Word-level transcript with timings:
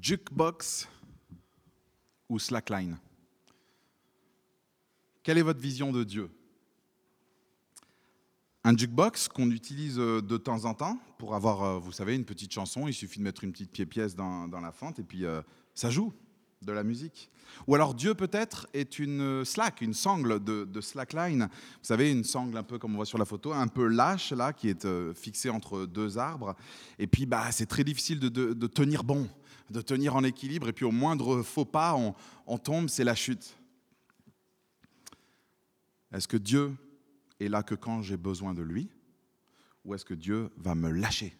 Jukebox 0.00 0.88
ou 2.28 2.38
slackline? 2.38 2.98
Quelle 5.22 5.38
est 5.38 5.42
votre 5.42 5.60
vision 5.60 5.92
de 5.92 6.04
Dieu? 6.04 6.30
Un 8.64 8.76
jukebox 8.76 9.28
qu'on 9.28 9.50
utilise 9.52 9.96
euh, 10.00 10.20
de 10.20 10.36
temps 10.36 10.64
en 10.64 10.74
temps 10.74 10.98
pour 11.18 11.36
avoir, 11.36 11.62
euh, 11.62 11.78
vous 11.78 11.92
savez, 11.92 12.16
une 12.16 12.24
petite 12.24 12.52
chanson, 12.52 12.88
il 12.88 12.94
suffit 12.94 13.20
de 13.20 13.24
mettre 13.24 13.44
une 13.44 13.52
petite 13.52 13.70
pied-pièce 13.70 14.16
dans, 14.16 14.48
la 14.48 14.72
fente 14.72 14.98
et 14.98 15.04
puis 15.04 15.24
euh, 15.24 15.40
ça 15.72 15.88
joue 15.88 16.12
de 16.62 16.72
la 16.72 16.82
musique. 16.82 17.30
Ou 17.68 17.76
alors 17.76 17.94
Dieu 17.94 18.14
peut-être 18.14 18.66
est 18.74 18.98
une 18.98 19.44
slack, 19.44 19.82
une 19.82 19.94
sangle 19.94 20.42
de, 20.42 20.80
slackline. 20.80 21.42
Vous 21.42 21.84
savez, 21.84 22.10
une 22.10 22.24
sangle 22.24 22.56
un 22.56 22.64
peu 22.64 22.78
comme 22.78 22.94
on 22.94 22.96
voit 22.96 23.06
sur 23.06 23.18
la 23.18 23.24
photo, 23.24 23.52
un 23.52 23.68
peu 23.68 23.86
lâche 23.86 24.32
là, 24.32 24.52
qui 24.52 24.68
est 24.68 25.14
fixée 25.14 25.48
entre 25.48 25.86
deux 25.86 26.18
arbres. 26.18 26.56
Et 26.98 27.06
puis 27.06 27.24
bah, 27.24 27.52
c'est 27.52 27.66
très 27.66 27.84
difficile 27.84 28.18
de, 28.18 28.66
tenir 28.66 29.04
bon, 29.04 29.28
de 29.70 29.80
tenir 29.80 30.16
en 30.16 30.24
équilibre. 30.24 30.68
Et 30.68 30.72
puis 30.72 30.84
au 30.84 30.92
moindre 30.92 31.42
faux 31.42 31.64
pas, 31.64 31.96
on, 32.46 32.58
tombe, 32.58 32.88
c'est 32.88 33.04
la 33.04 33.14
chute. 33.14 33.56
Est-ce 36.12 36.28
que 36.28 36.36
Dieu 36.36 36.74
est 37.40 37.48
là 37.48 37.62
que 37.62 37.74
quand 37.74 38.02
j'ai 38.02 38.16
besoin 38.16 38.54
de 38.54 38.62
lui 38.62 38.88
Ou 39.84 39.94
est-ce 39.94 40.04
que 40.04 40.14
Dieu 40.14 40.50
va 40.56 40.74
me 40.74 40.90
lâcher 40.90 41.36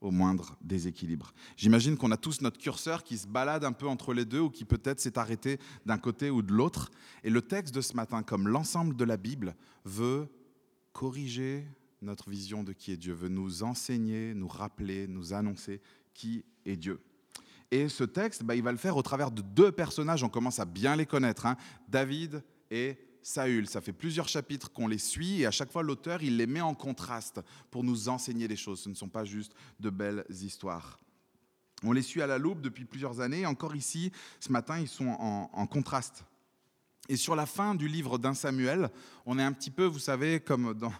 au 0.00 0.10
moindre 0.10 0.56
déséquilibre? 0.60 1.32
J'imagine 1.56 1.96
qu'on 1.96 2.10
a 2.10 2.16
tous 2.16 2.40
notre 2.40 2.58
curseur 2.58 3.02
qui 3.02 3.18
se 3.18 3.26
balade 3.26 3.64
un 3.64 3.72
peu 3.72 3.88
entre 3.88 4.14
les 4.14 4.24
deux 4.24 4.40
ou 4.40 4.50
qui 4.50 4.64
peut-être 4.64 5.00
s'est 5.00 5.18
arrêté 5.18 5.58
d'un 5.84 5.98
côté 5.98 6.30
ou 6.30 6.42
de 6.42 6.52
l'autre. 6.52 6.90
Et 7.22 7.30
le 7.30 7.42
texte 7.42 7.74
de 7.74 7.80
ce 7.80 7.94
matin, 7.94 8.22
comme 8.22 8.48
l'ensemble 8.48 8.96
de 8.96 9.04
la 9.04 9.16
Bible, 9.16 9.56
veut 9.84 10.28
corriger 10.92 11.66
notre 12.00 12.30
vision 12.30 12.62
de 12.62 12.72
qui 12.72 12.92
est 12.92 12.96
Dieu, 12.96 13.14
veut 13.14 13.28
nous 13.28 13.62
enseigner, 13.62 14.34
nous 14.34 14.48
rappeler, 14.48 15.08
nous 15.08 15.32
annoncer 15.32 15.80
qui 16.12 16.44
est 16.64 16.76
Dieu. 16.76 17.00
Et 17.70 17.88
ce 17.88 18.04
texte, 18.04 18.44
bah, 18.44 18.54
il 18.54 18.62
va 18.62 18.72
le 18.72 18.78
faire 18.78 18.96
au 18.96 19.02
travers 19.02 19.30
de 19.30 19.42
deux 19.42 19.72
personnages, 19.72 20.22
on 20.22 20.28
commence 20.28 20.60
à 20.60 20.64
bien 20.64 20.96
les 20.96 21.06
connaître, 21.06 21.46
hein, 21.46 21.56
David 21.88 22.42
et 22.70 22.98
Saül. 23.22 23.68
Ça 23.68 23.80
fait 23.80 23.92
plusieurs 23.92 24.28
chapitres 24.28 24.70
qu'on 24.70 24.86
les 24.86 24.98
suit 24.98 25.40
et 25.40 25.46
à 25.46 25.50
chaque 25.50 25.72
fois 25.72 25.82
l'auteur 25.82 26.22
il 26.22 26.36
les 26.36 26.46
met 26.46 26.60
en 26.60 26.74
contraste 26.74 27.40
pour 27.70 27.82
nous 27.82 28.08
enseigner 28.08 28.46
des 28.48 28.56
choses. 28.56 28.80
Ce 28.80 28.88
ne 28.88 28.94
sont 28.94 29.08
pas 29.08 29.24
juste 29.24 29.54
de 29.80 29.90
belles 29.90 30.24
histoires. 30.28 30.98
On 31.82 31.92
les 31.92 32.02
suit 32.02 32.22
à 32.22 32.26
la 32.26 32.38
loupe 32.38 32.60
depuis 32.60 32.84
plusieurs 32.84 33.20
années. 33.20 33.44
Encore 33.44 33.76
ici, 33.76 34.12
ce 34.40 34.52
matin, 34.52 34.78
ils 34.78 34.88
sont 34.88 35.08
en, 35.08 35.50
en 35.52 35.66
contraste. 35.66 36.24
Et 37.08 37.16
sur 37.16 37.36
la 37.36 37.44
fin 37.44 37.74
du 37.74 37.88
livre 37.88 38.16
d'un 38.16 38.32
Samuel, 38.32 38.90
on 39.26 39.38
est 39.38 39.42
un 39.42 39.52
petit 39.52 39.70
peu, 39.70 39.84
vous 39.84 39.98
savez, 39.98 40.40
comme 40.40 40.72
dans, 40.72 40.92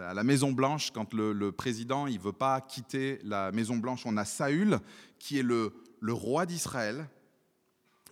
à 0.00 0.14
la 0.14 0.24
Maison 0.24 0.50
Blanche, 0.50 0.90
quand 0.90 1.14
le, 1.14 1.32
le 1.32 1.52
président 1.52 2.08
il 2.08 2.18
veut 2.18 2.32
pas 2.32 2.60
quitter 2.60 3.20
la 3.22 3.52
Maison 3.52 3.76
Blanche, 3.76 4.02
on 4.06 4.16
a 4.16 4.24
Saül 4.24 4.80
qui 5.20 5.38
est 5.38 5.44
le, 5.44 5.72
le 6.06 6.12
roi 6.12 6.46
d'Israël, 6.46 7.08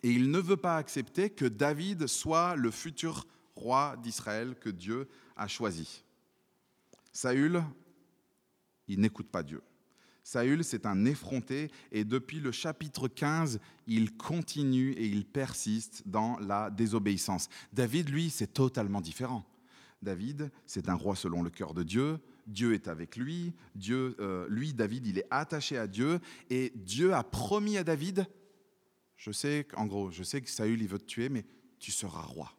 et 0.03 0.11
il 0.11 0.33
ne 0.33 0.41
veut 0.41 0.57
pas 0.57 0.79
accepter 0.79 1.31
que 1.31 1.45
David 1.45 2.09
soit 2.09 2.57
le 2.57 2.73
futur 2.73 3.25
roi 3.55 3.97
d'Israël 4.03 4.57
que 4.59 4.69
Dieu 4.69 5.09
a 5.37 5.47
choisi. 5.47 6.03
Saül, 7.13 7.63
il 8.89 8.99
n'écoute 8.99 9.29
pas 9.29 9.45
Dieu. 9.45 9.63
Saül, 10.25 10.65
c'est 10.65 10.87
un 10.87 11.05
effronté 11.05 11.71
et 11.93 12.05
depuis 12.05 12.41
le 12.41 12.51
chapitre 12.51 13.07
15, 13.07 13.61
il 13.87 14.17
continue 14.17 14.91
et 14.95 15.07
il 15.07 15.25
persiste 15.25 16.03
dans 16.05 16.37
la 16.41 16.71
désobéissance. 16.71 17.49
David, 17.73 18.09
lui, 18.09 18.29
c'est 18.29 18.53
totalement 18.53 19.01
différent. 19.01 19.47
David, 20.03 20.51
c'est 20.67 20.89
un 20.89 20.95
roi 20.95 21.15
selon 21.15 21.45
le 21.45 21.51
cœur 21.51 21.75
de 21.75 21.85
Dieu. 21.85 22.19
Dieu 22.47 22.75
est 22.75 22.89
avec 22.89 23.17
lui. 23.17 23.55
Dieu, 23.75 24.17
euh, 24.21 24.47
lui, 24.49 24.75
David, 24.75 25.07
il 25.07 25.19
est 25.19 25.27
attaché 25.31 25.79
à 25.79 25.87
Dieu 25.87 26.21
et 26.51 26.73
Dieu 26.75 27.15
a 27.15 27.23
promis 27.23 27.77
à 27.77 27.85
David. 27.85 28.27
Je 29.17 29.31
sais, 29.31 29.67
en 29.77 29.87
gros, 29.87 30.11
je 30.11 30.23
sais 30.23 30.41
que 30.41 30.51
Saül, 30.51 30.83
il 30.83 30.89
veut 30.89 30.99
te 30.99 31.05
tuer, 31.05 31.29
mais 31.29 31.45
tu 31.79 31.91
seras 31.93 32.23
roi. 32.23 32.53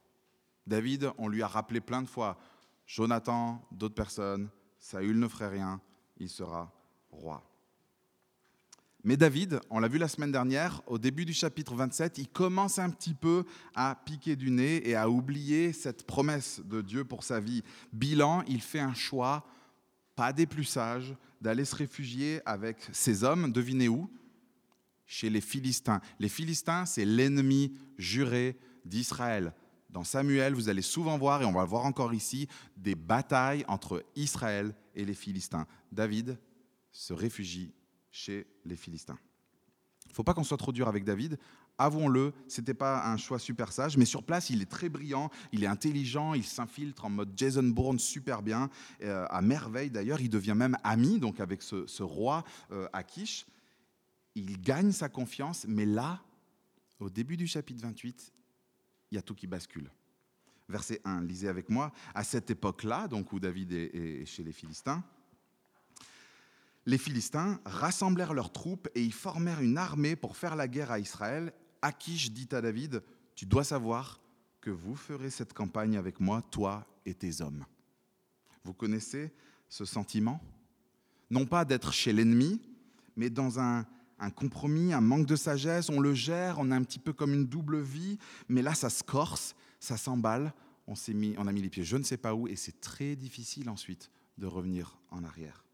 David, 0.66 1.12
on 1.18 1.28
lui 1.28 1.44
a 1.44 1.48
rappelé 1.48 1.82
plein 1.82 2.02
de 2.02 2.08
fois, 2.08 2.40
Jonathan, 2.88 3.68
d'autres 3.72 3.96
personnes, 3.96 4.50
Saül 4.80 5.20
ne 5.20 5.28
ferait 5.28 5.50
rien, 5.50 5.82
il 6.18 6.30
sera 6.30 6.74
roi. 7.12 7.44
Mais 9.04 9.18
David, 9.18 9.60
on 9.70 9.80
l'a 9.80 9.88
vu 9.88 10.00
la 10.00 10.08
semaine 10.08 10.32
dernière, 10.32 10.82
au 10.88 10.98
début 10.98 11.26
du 11.26 11.34
chapitre 11.34 11.76
27, 11.76 12.18
il 12.18 12.28
commence 12.28 12.80
un 12.80 12.90
petit 12.90 13.14
peu 13.14 13.44
à 13.76 13.96
piquer 14.04 14.36
du 14.36 14.50
nez 14.50 14.90
et 14.90 14.96
à 14.96 15.08
oublier 15.08 15.74
cette 15.74 16.08
promesse 16.08 16.60
de 16.66 16.82
Dieu 16.82 17.06
pour 17.06 17.24
sa 17.24 17.40
vie. 17.40 17.62
Bilan, 17.94 18.42
il 18.48 18.62
fait 18.62 18.80
un 18.80 18.96
choix, 18.96 19.46
pas 20.16 20.34
des 20.34 20.46
plus 20.46 20.64
sages, 20.64 21.16
d'aller 21.42 21.66
se 21.66 21.76
réfugier 21.76 22.42
avec 22.46 22.78
ses 22.92 23.24
hommes, 23.24 23.52
devinez 23.52 23.88
où? 23.88 24.10
Chez 25.06 25.30
les 25.30 25.42
Philistins. 25.42 26.02
Les 26.20 26.30
Philistins, 26.30 26.86
c'est 26.86 27.06
l'ennemi 27.06 27.78
juré 27.98 28.58
d'Israël. 28.86 29.54
Dans 29.90 30.04
Samuel, 30.04 30.54
vous 30.56 30.68
allez 30.68 30.82
souvent 30.82 31.18
voir, 31.18 31.42
et 31.42 31.46
on 31.46 31.52
va 31.52 31.62
le 31.62 31.68
voir 31.68 31.86
encore 31.86 32.14
ici, 32.14 32.48
des 32.76 32.96
batailles 32.96 33.64
entre 33.68 34.04
Israël 34.16 34.76
et 34.96 35.06
les 35.06 35.14
Philistins. 35.14 35.68
David 35.92 36.40
se 36.92 37.14
réfugie 37.14 37.74
chez 38.10 38.48
les 38.66 38.76
Philistins. 38.76 39.18
Il 40.06 40.10
ne 40.10 40.14
faut 40.16 40.24
pas 40.24 40.34
qu'on 40.34 40.44
soit 40.44 40.58
trop 40.58 40.72
dur 40.72 40.88
avec 40.88 41.04
David. 41.04 41.38
Avouons-le, 41.78 42.34
ce 42.48 42.62
n'était 42.62 42.74
pas 42.74 43.06
un 43.06 43.18
choix 43.18 43.38
super 43.38 43.74
sage, 43.74 43.98
mais 43.98 44.06
sur 44.06 44.24
place, 44.24 44.50
il 44.50 44.62
est 44.62 44.70
très 44.70 44.88
brillant, 44.88 45.30
il 45.52 45.64
est 45.64 45.68
intelligent, 45.68 46.34
il 46.34 46.46
s'infiltre 46.46 47.04
en 47.04 47.10
mode 47.10 47.34
Jason 47.36 47.64
Bourne 47.64 48.00
super 48.00 48.42
bien, 48.42 48.70
euh, 49.02 49.26
à 49.30 49.42
merveille 49.42 49.90
d'ailleurs. 49.90 50.22
Il 50.22 50.30
devient 50.30 50.54
même 50.56 50.78
ami 50.84 51.20
donc 51.20 51.42
avec 51.42 51.62
ce, 51.62 52.04
roi 52.04 52.46
euh, 52.72 52.88
Akish. 52.94 53.46
Il 54.36 54.62
gagne 54.62 54.92
sa 54.92 55.10
confiance, 55.10 55.66
mais 55.68 55.86
là, 55.86 56.22
au 57.00 57.10
début 57.10 57.36
du 57.36 57.48
chapitre 57.48 57.82
28, 57.82 58.32
il 59.12 59.16
y 59.16 59.18
a 59.18 59.22
tout 59.22 59.36
qui 59.36 59.48
bascule. 59.48 59.90
Verset 60.70 61.02
1, 61.04 61.22
lisez 61.24 61.48
avec 61.48 61.70
moi. 61.70 61.92
À 62.14 62.24
cette 62.24 62.50
époque-là, 62.50 63.08
donc 63.08 63.34
où 63.34 63.40
David 63.40 63.74
est, 63.74 64.26
chez 64.26 64.44
les 64.44 64.52
Philistins, 64.52 65.04
les 66.86 66.98
Philistins 66.98 67.60
rassemblèrent 67.66 68.34
leurs 68.34 68.52
troupes 68.52 68.88
et 68.96 69.04
y 69.04 69.12
formèrent 69.12 69.62
une 69.62 69.78
armée 69.78 70.16
pour 70.16 70.38
faire 70.38 70.56
la 70.56 70.68
guerre 70.68 70.92
à 70.92 71.00
Israël. 71.00 71.52
Akish 71.86 72.32
dit 72.32 72.48
à 72.52 72.62
David, 72.62 73.04
tu 73.36 73.46
dois 73.46 73.64
savoir 73.64 74.20
que 74.60 74.72
vous 74.72 74.96
ferez 74.96 75.30
cette 75.30 75.54
campagne 75.54 75.98
avec 75.98 76.20
moi, 76.20 76.42
toi 76.42 76.84
et 77.06 77.14
tes 77.14 77.42
hommes. 77.42 77.64
Vous 78.64 78.74
connaissez 78.74 79.32
ce 79.70 79.86
sentiment? 79.86 80.42
Non 81.30 81.46
pas 81.46 81.64
d'être 81.64 81.94
chez 81.94 82.12
l'ennemi, 82.12 82.60
mais 83.16 83.30
dans 83.30 83.60
un, 83.60 83.86
compromis, 84.36 84.94
un 84.94 85.02
manque 85.02 85.28
de 85.28 85.36
sagesse, 85.36 85.90
on 85.90 86.00
le 86.00 86.16
gère, 86.16 86.58
on 86.58 86.72
a 86.72 86.76
un 86.76 86.84
petit 86.84 86.98
peu 86.98 87.14
comme 87.14 87.36
une 87.36 87.46
double 87.46 87.80
vie, 87.80 88.18
mais 88.50 88.64
là 88.64 88.74
ça 88.74 88.90
se 88.90 89.04
corse, 89.04 89.56
ça 89.80 89.96
s'emballe, 89.96 90.56
on, 90.88 90.96
mis, 91.14 91.36
on 91.38 91.46
a 91.46 91.52
mis 91.52 91.62
les 91.62 91.70
pieds 91.70 91.84
je 91.84 91.98
ne 91.98 92.04
sais 92.04 92.18
pas 92.18 92.34
où, 92.34 92.48
et 92.48 92.56
c'est 92.56 92.82
très 92.82 93.16
difficile 93.16 93.70
ensuite 93.70 94.10
de 94.40 94.48
revenir 94.48 94.98
en 95.12 95.24
arrière. 95.24 95.65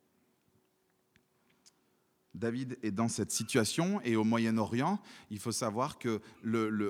David 2.34 2.78
est 2.82 2.92
dans 2.92 3.10
cette 3.10 3.32
situation 3.32 4.00
et 4.02 4.16
au 4.16 4.24
Moyen-Orient, 4.24 5.00
il 5.30 5.40
faut 5.40 5.52
savoir 5.52 5.98
que 5.98 6.22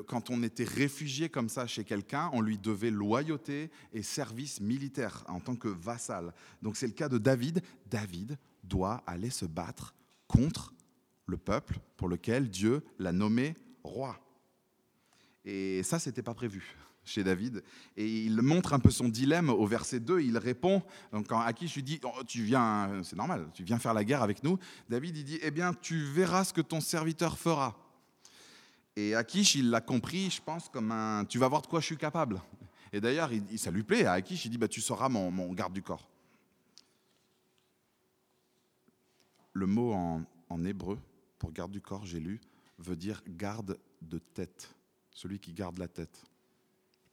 quand 0.08 0.30
on 0.30 0.44
était 0.44 0.64
réfugié 0.64 1.30
comme 1.30 1.50
ça 1.50 1.66
chez 1.66 1.84
quelqu'un, 1.84 2.30
on 2.34 2.42
lui 2.42 2.58
devait 2.58 2.92
loyauté 2.92 3.72
et 3.92 4.04
service 4.04 4.62
militaire 4.62 5.24
en 5.28 5.40
tant 5.40 5.56
que 5.56 5.68
vassal. 5.68 6.34
Donc 6.62 6.78
c'est 6.78 6.88
le 6.88 6.94
cas 6.94 7.10
de 7.10 7.18
David. 7.18 7.62
David 7.90 8.38
doit 8.64 9.04
aller 9.08 9.32
se 9.32 9.46
battre 9.46 9.96
contre 10.28 10.74
le 11.26 11.38
peuple 11.38 11.80
pour 11.98 12.08
lequel 12.08 12.50
Dieu 12.50 12.84
l'a 13.00 13.12
nommé 13.12 13.56
roi. 13.84 14.20
Et 15.44 15.82
ça, 15.82 15.98
c'était 15.98 16.22
pas 16.22 16.36
prévu 16.36 16.76
chez 17.04 17.24
David. 17.24 17.64
Et 17.98 18.08
il 18.26 18.42
montre 18.42 18.74
un 18.74 18.80
peu 18.80 18.92
son 18.92 19.10
dilemme 19.10 19.50
au 19.50 19.66
verset 19.66 20.00
2. 20.00 20.22
Il 20.22 20.38
répond, 20.38 20.84
donc 21.12 21.28
quand 21.28 21.40
Akish 21.40 21.76
lui 21.76 21.84
dit, 21.84 22.00
oh, 22.04 22.24
tu 22.26 22.44
viens, 22.44 23.02
c'est 23.04 23.16
normal, 23.16 23.50
tu 23.54 23.64
viens 23.64 23.80
faire 23.80 23.94
la 23.94 24.04
guerre 24.04 24.22
avec 24.22 24.44
nous. 24.44 24.58
David, 24.90 25.18
il 25.18 25.24
dit, 25.24 25.40
eh 25.42 25.52
bien, 25.52 25.74
tu 25.74 26.04
verras 26.04 26.44
ce 26.44 26.54
que 26.54 26.62
ton 26.62 26.82
serviteur 26.82 27.38
fera. 27.38 27.78
Et 28.96 29.16
Akish, 29.16 29.56
il 29.56 29.70
l'a 29.70 29.82
compris, 29.82 30.30
je 30.30 30.42
pense, 30.42 30.70
comme 30.70 30.92
un, 30.92 31.26
tu 31.26 31.40
vas 31.40 31.48
voir 31.48 31.62
de 31.62 31.68
quoi 31.68 31.80
je 31.80 31.86
suis 31.86 31.98
capable. 31.98 32.42
Et 32.94 33.00
d'ailleurs, 33.00 33.30
ça 33.58 33.72
lui 33.72 33.84
plaît 33.84 34.06
à 34.06 34.14
Akish, 34.14 34.46
il 34.46 34.52
dit, 34.52 34.58
bah, 34.58 34.68
tu 34.68 34.82
seras 34.82 35.10
mon, 35.10 35.54
garde 35.54 35.74
du 35.74 35.82
corps. 35.82 36.08
Le 39.54 39.66
mot 39.66 39.94
en 39.94 40.66
hébreu, 40.66 40.98
pour 41.40 41.52
garde 41.52 41.72
du 41.72 41.82
corps, 41.82 42.06
j'ai 42.06 42.20
lu, 42.20 42.40
veut 42.78 42.96
dire 42.96 43.22
garde 43.28 43.80
de 44.02 44.20
tête, 44.20 44.76
celui 45.12 45.40
qui 45.40 45.54
garde 45.54 45.78
la 45.78 45.88
tête. 45.88 46.24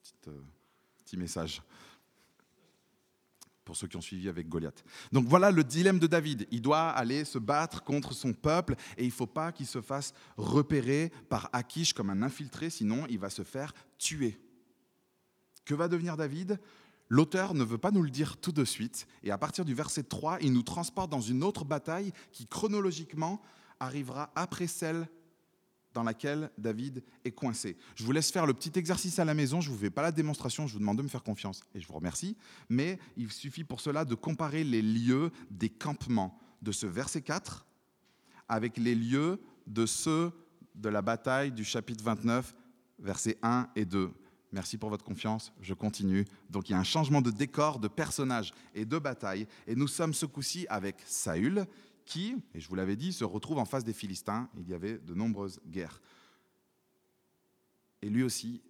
Petit, 0.09 0.31
euh, 0.31 0.43
petit 1.05 1.17
message 1.17 1.63
pour 3.65 3.77
ceux 3.77 3.87
qui 3.87 3.99
ont 3.99 4.01
suivi 4.01 4.31
avec 4.31 4.49
Goliath. 4.49 4.83
Donc 5.13 5.27
voilà 5.27 5.51
le 5.51 5.63
dilemme 5.63 5.99
de 5.99 6.07
David. 6.07 6.49
Il 6.51 6.63
doit 6.63 6.89
aller 6.89 7.27
se 7.27 7.39
battre 7.39 7.85
contre 7.85 8.15
son 8.15 8.33
peuple 8.33 8.77
et 8.97 9.03
il 9.03 9.09
ne 9.09 9.13
faut 9.13 9.27
pas 9.27 9.53
qu'il 9.53 9.67
se 9.67 9.83
fasse 9.83 10.15
repérer 10.39 11.13
par 11.29 11.51
Akish 11.53 11.93
comme 11.93 12.09
un 12.09 12.23
infiltré, 12.23 12.71
sinon 12.71 13.05
il 13.11 13.19
va 13.19 13.29
se 13.29 13.43
faire 13.43 13.75
tuer. 13.99 14.41
Que 15.67 15.75
va 15.75 15.89
devenir 15.89 16.17
David? 16.17 16.59
L'auteur 17.11 17.53
ne 17.53 17.63
veut 17.63 17.77
pas 17.77 17.91
nous 17.91 18.03
le 18.03 18.09
dire 18.09 18.39
tout 18.39 18.53
de 18.53 18.65
suite, 18.65 19.07
et 19.23 19.31
à 19.31 19.37
partir 19.37 19.67
du 19.67 19.75
verset 19.75 20.05
3, 20.05 20.39
il 20.41 20.55
nous 20.55 20.63
transporte 20.63 21.11
dans 21.11 21.21
une 21.21 21.45
autre 21.45 21.67
bataille 21.67 22.13
qui 22.33 22.47
chronologiquement 22.47 23.43
arrivera 23.81 24.31
après 24.35 24.67
celle 24.67 25.09
dans 25.99 26.05
laquelle 26.05 26.49
David 26.57 27.03
est 27.25 27.33
coincé. 27.33 27.77
Je 27.97 28.05
vous 28.05 28.13
laisse 28.13 28.31
faire 28.31 28.47
le 28.47 28.55
petit 28.55 28.79
exercice 28.79 29.19
à 29.19 29.25
la 29.25 29.35
maison, 29.35 29.61
je 29.61 29.69
ne 29.69 29.75
vous 29.75 29.81
fais 29.81 29.91
pas 29.91 30.03
la 30.03 30.13
démonstration, 30.13 30.69
je 30.69 30.75
vous 30.75 30.79
demande 30.79 30.99
de 30.99 31.03
me 31.03 31.09
faire 31.09 31.25
confiance 31.25 31.65
et 31.75 31.81
je 31.81 31.89
vous 31.89 31.95
remercie, 31.95 32.37
mais 32.69 33.01
il 33.17 33.33
suffit 33.33 33.65
pour 33.65 33.81
cela 33.81 34.05
de 34.05 34.15
comparer 34.15 34.63
les 34.63 34.81
lieux 34.81 35.33
des 35.51 35.69
campements 35.69 36.39
de 36.63 36.71
ce 36.71 36.87
verset 36.87 37.23
4 37.23 37.67
avec 38.49 38.77
les 38.77 38.95
lieux 38.95 39.41
de 39.67 39.87
ceux 39.87 40.31
de 40.77 40.89
la 40.89 41.03
bataille 41.03 41.51
du 41.51 41.65
chapitre 41.65 42.05
29, 42.05 42.55
versets 43.01 43.37
1 43.43 43.69
et 43.75 43.85
2. 43.85 44.13
Merci 44.53 44.79
pour 44.79 44.91
votre 44.91 45.05
confiance, 45.05 45.53
je 45.61 45.75
continue. 45.75 46.25
Donc 46.49 46.69
il 46.69 46.73
y 46.73 46.75
a 46.77 46.79
un 46.79 46.85
changement 46.85 47.21
de 47.21 47.33
décor, 47.33 47.81
de 47.81 47.89
personnage 47.89 48.53
et 48.73 48.85
de 48.85 48.99
bataille. 48.99 49.49
Et 49.67 49.75
nous 49.75 49.89
sommes 49.89 50.15
ce 50.15 50.27
coup-ci 50.27 50.65
avec 50.71 51.03
Saül, 51.07 51.67
qui, 52.09 52.35
et 52.55 52.61
je 52.61 52.69
vous 52.69 52.75
l'avais 52.75 52.97
dit, 52.97 53.13
se 53.13 53.25
retrouve 53.25 53.59
en 53.59 53.67
face 53.67 53.85
des 53.85 53.93
Philistins. 53.93 54.49
Il 54.59 54.69
y 54.69 54.75
avait 54.75 54.99
de 54.99 55.15
nombreuses 55.15 55.61
guerres. 55.67 56.01
Et 58.01 58.09
lui 58.09 58.23
aussi, 58.23 58.63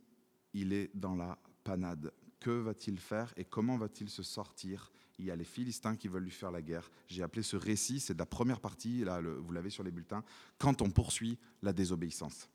il 0.53 0.73
est 0.73 0.91
dans 0.95 1.15
la 1.15 1.39
panade. 1.63 2.13
Que 2.41 2.51
va-t-il 2.51 2.99
faire 2.99 3.33
et 3.37 3.45
comment 3.45 3.77
va-t-il 3.77 4.11
se 4.11 4.25
sortir? 4.25 4.91
Il 5.21 5.25
y 5.25 5.31
a 5.31 5.37
les 5.37 5.45
Philistins 5.45 5.97
qui 5.97 6.09
veulent 6.09 6.25
lui 6.25 6.31
faire 6.31 6.51
la 6.51 6.63
guerre. 6.63 6.91
J'ai 7.07 7.23
appelé 7.23 7.43
ce 7.43 7.57
récit, 7.57 8.01
c'est 8.01 8.15
de 8.15 8.19
la 8.19 8.27
première 8.27 8.61
partie, 8.61 9.05
là, 9.05 9.21
vous 9.21 9.53
l'avez 9.53 9.71
sur 9.71 9.85
les 9.85 9.91
bulletins, 9.91 10.25
quand 10.59 10.83
on 10.83 10.91
poursuit 10.91 11.39
la 11.63 11.73
désobéissance. 11.73 12.49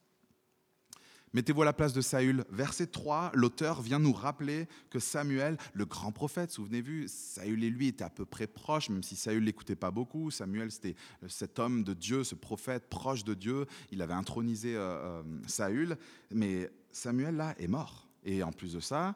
Mettez-vous 1.34 1.64
à 1.64 1.66
la 1.66 1.74
place 1.74 1.94
de 1.94 2.02
Saül. 2.02 2.46
Verset 2.52 2.86
3, 2.86 3.32
l'auteur 3.34 3.82
vient 3.82 3.98
nous 3.98 4.14
rappeler 4.14 4.68
que 4.92 5.00
Samuel, 5.00 5.58
le 5.74 5.86
grand 5.86 6.12
prophète, 6.12 6.52
souvenez-vous, 6.52 7.08
Saül 7.08 7.64
et 7.64 7.72
lui 7.72 7.88
étaient 7.88 8.04
à 8.04 8.12
peu 8.12 8.24
près 8.24 8.46
proches, 8.46 8.90
même 8.90 9.02
si 9.02 9.16
Saül 9.16 9.44
l'écoutait 9.44 9.76
pas 9.76 9.90
beaucoup. 9.90 10.30
Samuel, 10.30 10.70
c'était 10.72 10.96
cet 11.28 11.58
homme 11.58 11.84
de 11.84 11.96
Dieu, 11.96 12.24
ce 12.24 12.36
prophète 12.36 12.88
proche 12.88 13.24
de 13.24 13.34
Dieu. 13.34 13.66
Il 13.92 14.04
avait 14.04 14.14
intronisé 14.14 14.76
euh, 14.76 15.22
euh, 15.22 15.24
Saül, 15.48 15.98
mais 16.30 16.70
Samuel, 16.92 17.36
là, 17.36 17.56
est 17.58 17.68
mort. 17.68 18.08
Et 18.24 18.44
en 18.44 18.52
plus 18.52 18.74
de 18.74 18.80
ça, 18.80 19.16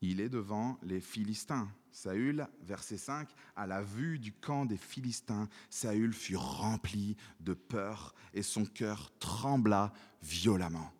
il 0.00 0.22
est 0.22 0.30
devant 0.30 0.78
les 0.82 1.00
Philistins. 1.00 1.68
Saül, 1.92 2.46
verset 2.62 2.96
5, 2.96 3.28
à 3.54 3.66
la 3.66 3.82
vue 3.82 4.18
du 4.18 4.32
camp 4.32 4.64
des 4.64 4.78
Philistins, 4.78 5.46
Saül 5.68 6.14
fut 6.14 6.36
rempli 6.36 7.18
de 7.40 7.52
peur 7.52 8.14
et 8.32 8.42
son 8.42 8.64
cœur 8.64 9.12
trembla 9.18 9.92
violemment 10.22 10.90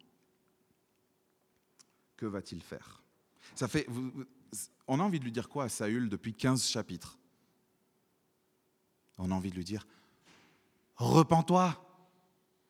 va-t-il 2.26 2.62
faire? 2.62 3.03
Ça 3.55 3.69
fait, 3.69 3.87
On 4.87 5.00
a 5.00 5.03
envie 5.03 5.19
de 5.19 5.25
lui 5.25 5.32
dire 5.32 5.49
quoi 5.49 5.65
à 5.65 5.69
Saül 5.69 6.09
depuis 6.09 6.35
15 6.35 6.67
chapitres? 6.67 7.19
On 9.19 9.31
a 9.31 9.35
envie 9.35 9.50
de 9.50 9.56
lui 9.56 9.65
dire 9.65 9.87
Repends-toi, 10.97 11.85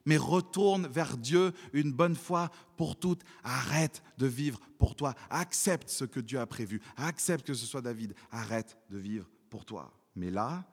mais 0.07 0.17
retourne 0.17 0.87
vers 0.87 1.17
Dieu 1.17 1.53
une 1.73 1.93
bonne 1.93 2.17
fois 2.17 2.51
pour 2.77 2.99
toutes. 2.99 3.23
Arrête 3.43 4.03
de 4.19 4.27
vivre 4.27 4.61
pour 4.79 4.95
toi. 4.97 5.15
Accepte 5.31 5.89
ce 5.89 6.05
que 6.05 6.21
Dieu 6.21 6.39
a 6.39 6.47
prévu. 6.47 6.81
Accepte 6.97 7.47
que 7.47 7.55
ce 7.55 7.67
soit 7.67 7.83
David. 7.83 8.15
Arrête 8.31 8.79
de 8.91 8.99
vivre 8.99 9.29
pour 9.51 9.65
toi. 9.65 9.93
Mais 10.17 10.31
là, 10.31 10.65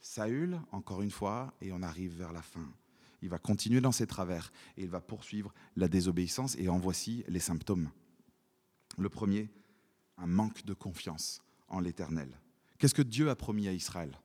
Saül, 0.00 0.60
encore 0.70 1.02
une 1.02 1.10
fois, 1.10 1.54
et 1.60 1.72
on 1.72 1.82
arrive 1.82 2.16
vers 2.16 2.32
la 2.32 2.42
fin. 2.42 2.68
Il 3.22 3.30
va 3.30 3.38
continuer 3.38 3.80
dans 3.80 3.92
ses 3.92 4.06
travers 4.06 4.52
et 4.76 4.82
il 4.82 4.90
va 4.90 5.00
poursuivre 5.00 5.54
la 5.76 5.88
désobéissance. 5.88 6.56
Et 6.56 6.68
en 6.68 6.78
voici 6.78 7.24
les 7.28 7.40
symptômes. 7.40 7.90
Le 8.96 9.08
premier, 9.08 9.50
un 10.18 10.26
manque 10.26 10.64
de 10.64 10.74
confiance 10.74 11.42
en 11.68 11.80
l'Éternel. 11.80 12.40
Qu'est-ce 12.78 12.94
que 12.94 13.02
Dieu 13.02 13.30
a 13.30 13.36
promis 13.36 13.68
à 13.68 13.72
Israël? 13.72 14.20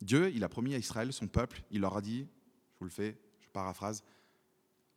Dieu, 0.00 0.30
il 0.34 0.44
a 0.44 0.48
promis 0.48 0.74
à 0.74 0.78
Israël, 0.78 1.12
son 1.12 1.28
peuple, 1.28 1.62
il 1.70 1.80
leur 1.80 1.96
a 1.96 2.00
dit, 2.00 2.26
je 2.72 2.78
vous 2.78 2.86
le 2.86 2.90
fais, 2.90 3.18
je 3.40 3.48
paraphrase, 3.48 4.02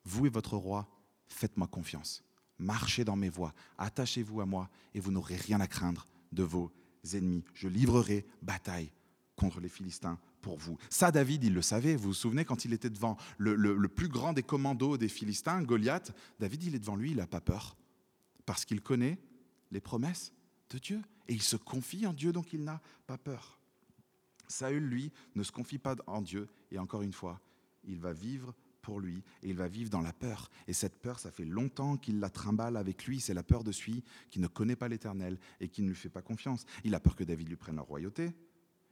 vous 0.05 0.25
et 0.25 0.29
votre 0.29 0.55
roi, 0.55 0.87
faites-moi 1.27 1.67
confiance, 1.67 2.23
marchez 2.57 3.03
dans 3.03 3.15
mes 3.15 3.29
voies, 3.29 3.53
attachez-vous 3.77 4.41
à 4.41 4.45
moi 4.45 4.69
et 4.93 4.99
vous 4.99 5.11
n'aurez 5.11 5.35
rien 5.35 5.59
à 5.59 5.67
craindre 5.67 6.07
de 6.31 6.43
vos 6.43 6.71
ennemis. 7.13 7.43
Je 7.53 7.67
livrerai 7.67 8.25
bataille 8.41 8.91
contre 9.35 9.59
les 9.59 9.69
Philistins 9.69 10.19
pour 10.41 10.57
vous. 10.57 10.77
Ça, 10.89 11.11
David, 11.11 11.43
il 11.43 11.53
le 11.53 11.61
savait. 11.61 11.95
Vous 11.95 12.09
vous 12.09 12.13
souvenez 12.13 12.45
quand 12.45 12.65
il 12.65 12.73
était 12.73 12.89
devant 12.89 13.17
le, 13.37 13.87
plus 13.87 14.07
grand 14.07 14.33
des 14.33 14.43
commandos 14.43 14.97
des 14.97 15.09
Philistins, 15.09 15.61
Goliath, 15.63 16.11
David, 16.39 16.63
il 16.63 16.75
est 16.75 16.79
devant 16.79 16.95
lui, 16.95 17.11
il 17.11 17.17
n'a 17.17 17.27
pas 17.27 17.41
peur 17.41 17.75
parce 18.45 18.65
qu'il 18.65 18.81
connaît 18.81 19.19
les 19.71 19.81
promesses 19.81 20.33
de 20.69 20.77
Dieu 20.77 21.01
et 21.27 21.33
il 21.33 21.41
se 21.41 21.55
confie 21.55 22.05
en 22.05 22.13
Dieu, 22.13 22.31
donc 22.31 22.53
il 22.53 22.63
n'a 22.63 22.81
pas 23.07 23.17
peur. 23.17 23.59
Saül, 24.47 24.83
lui, 24.83 25.11
ne 25.35 25.43
se 25.43 25.51
confie 25.51 25.79
pas 25.79 25.95
en 26.07 26.21
Dieu 26.21 26.47
et 26.71 26.79
encore 26.79 27.01
une 27.01 27.13
fois, 27.13 27.39
il 27.85 27.99
va 27.99 28.13
vivre 28.13 28.53
pour 28.81 28.99
lui 28.99 29.23
et 29.41 29.49
il 29.49 29.55
va 29.55 29.67
vivre 29.67 29.89
dans 29.89 30.01
la 30.01 30.13
peur. 30.13 30.51
Et 30.67 30.73
cette 30.73 31.01
peur, 31.01 31.19
ça 31.19 31.31
fait 31.31 31.45
longtemps 31.45 31.97
qu'il 31.97 32.19
la 32.19 32.29
trimballe 32.29 32.77
avec 32.77 33.05
lui. 33.05 33.19
C'est 33.19 33.33
la 33.33 33.43
peur 33.43 33.63
de 33.63 33.71
celui 33.71 34.03
qui 34.29 34.39
ne 34.39 34.47
connaît 34.47 34.75
pas 34.75 34.87
l'Éternel 34.87 35.39
et 35.59 35.69
qui 35.69 35.81
ne 35.81 35.89
lui 35.89 35.95
fait 35.95 36.09
pas 36.09 36.21
confiance. 36.21 36.65
Il 36.83 36.93
a 36.93 36.99
peur 36.99 37.15
que 37.15 37.23
David 37.23 37.49
lui 37.49 37.55
prenne 37.55 37.77
la 37.77 37.81
royauté. 37.81 38.33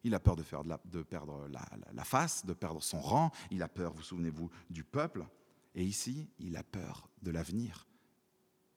Il 0.04 0.16
a 0.16 0.20
peur 0.20 0.36
de, 0.36 0.42
faire 0.42 0.64
de, 0.64 1.04
perdre 1.04 1.48
la, 1.50 1.64
la, 1.94 2.04
face, 2.04 2.44
de 2.46 2.54
perdre 2.54 2.82
son 2.82 3.00
rang. 3.00 3.32
Il 3.52 3.62
a 3.62 3.68
peur, 3.68 3.94
vous 3.94 4.02
souvenez-vous, 4.02 4.50
du 4.70 4.84
peuple. 4.84 5.28
Et 5.76 5.84
ici, 5.84 6.28
il 6.40 6.58
a 6.58 6.64
peur 6.64 7.08
de 7.22 7.30
l'avenir. 7.30 7.86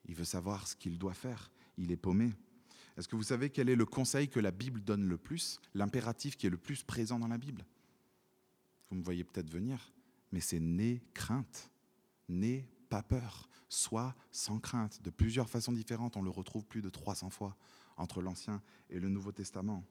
Il 0.06 0.14
veut 0.14 0.24
savoir 0.24 0.66
ce 0.66 0.76
qu'il 0.76 0.98
doit 0.98 1.14
faire. 1.14 1.50
Il 1.78 1.90
est 1.90 1.96
paumé. 1.96 2.32
Est-ce 2.96 3.08
que 3.08 3.16
vous 3.16 3.24
savez 3.24 3.50
quel 3.50 3.68
est 3.68 3.76
le 3.76 3.86
conseil 3.86 4.28
que 4.28 4.40
la 4.40 4.50
Bible 4.50 4.80
donne 4.80 5.06
le 5.06 5.18
plus, 5.18 5.60
l'impératif 5.74 6.36
qui 6.36 6.46
est 6.46 6.50
le 6.50 6.56
plus 6.56 6.82
présent 6.82 7.18
dans 7.18 7.28
la 7.28 7.38
Bible? 7.38 7.64
Vous 8.90 8.96
me 8.96 9.02
voyez 9.02 9.24
peut-être 9.24 9.50
venir, 9.50 9.92
mais 10.30 10.40
c'est 10.40 10.60
n'aie 10.60 11.02
crainte, 11.12 11.70
n'aie 12.28 12.68
pas 12.88 13.02
peur, 13.02 13.48
sois 13.68 14.14
sans 14.30 14.60
crainte. 14.60 15.02
De 15.02 15.10
plusieurs 15.10 15.50
façons 15.50 15.72
différentes, 15.72 16.16
on 16.16 16.22
le 16.22 16.30
retrouve 16.30 16.64
plus 16.64 16.82
de 16.82 16.90
300 16.90 17.30
fois 17.30 17.56
entre 17.96 18.22
l'Ancien 18.22 18.62
et 18.90 19.00
le 19.00 19.08
Nouveau 19.08 19.32
Testament. 19.32 19.84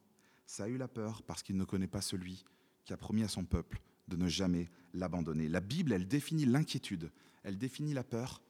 Ça 0.45 0.65
a 0.65 0.67
eu 0.67 0.77
la 0.77 0.87
peur 0.87 1.23
parce 1.23 1.43
qu'il 1.43 1.57
ne 1.57 1.65
connaît 1.65 1.87
pas 1.87 2.01
celui 2.01 2.45
qui 2.85 2.93
a 2.93 2.97
promis 2.97 3.23
à 3.23 3.27
son 3.27 3.43
peuple 3.43 3.81
de 4.07 4.15
ne 4.15 4.27
jamais 4.27 4.69
l'abandonner. 4.93 5.49
La 5.49 5.61
Bible, 5.61 5.93
elle 5.93 6.07
définit 6.07 6.45
l'inquiétude, 6.45 7.11
elle 7.43 7.57
définit 7.57 7.93
la 7.93 8.03
peur 8.03 8.41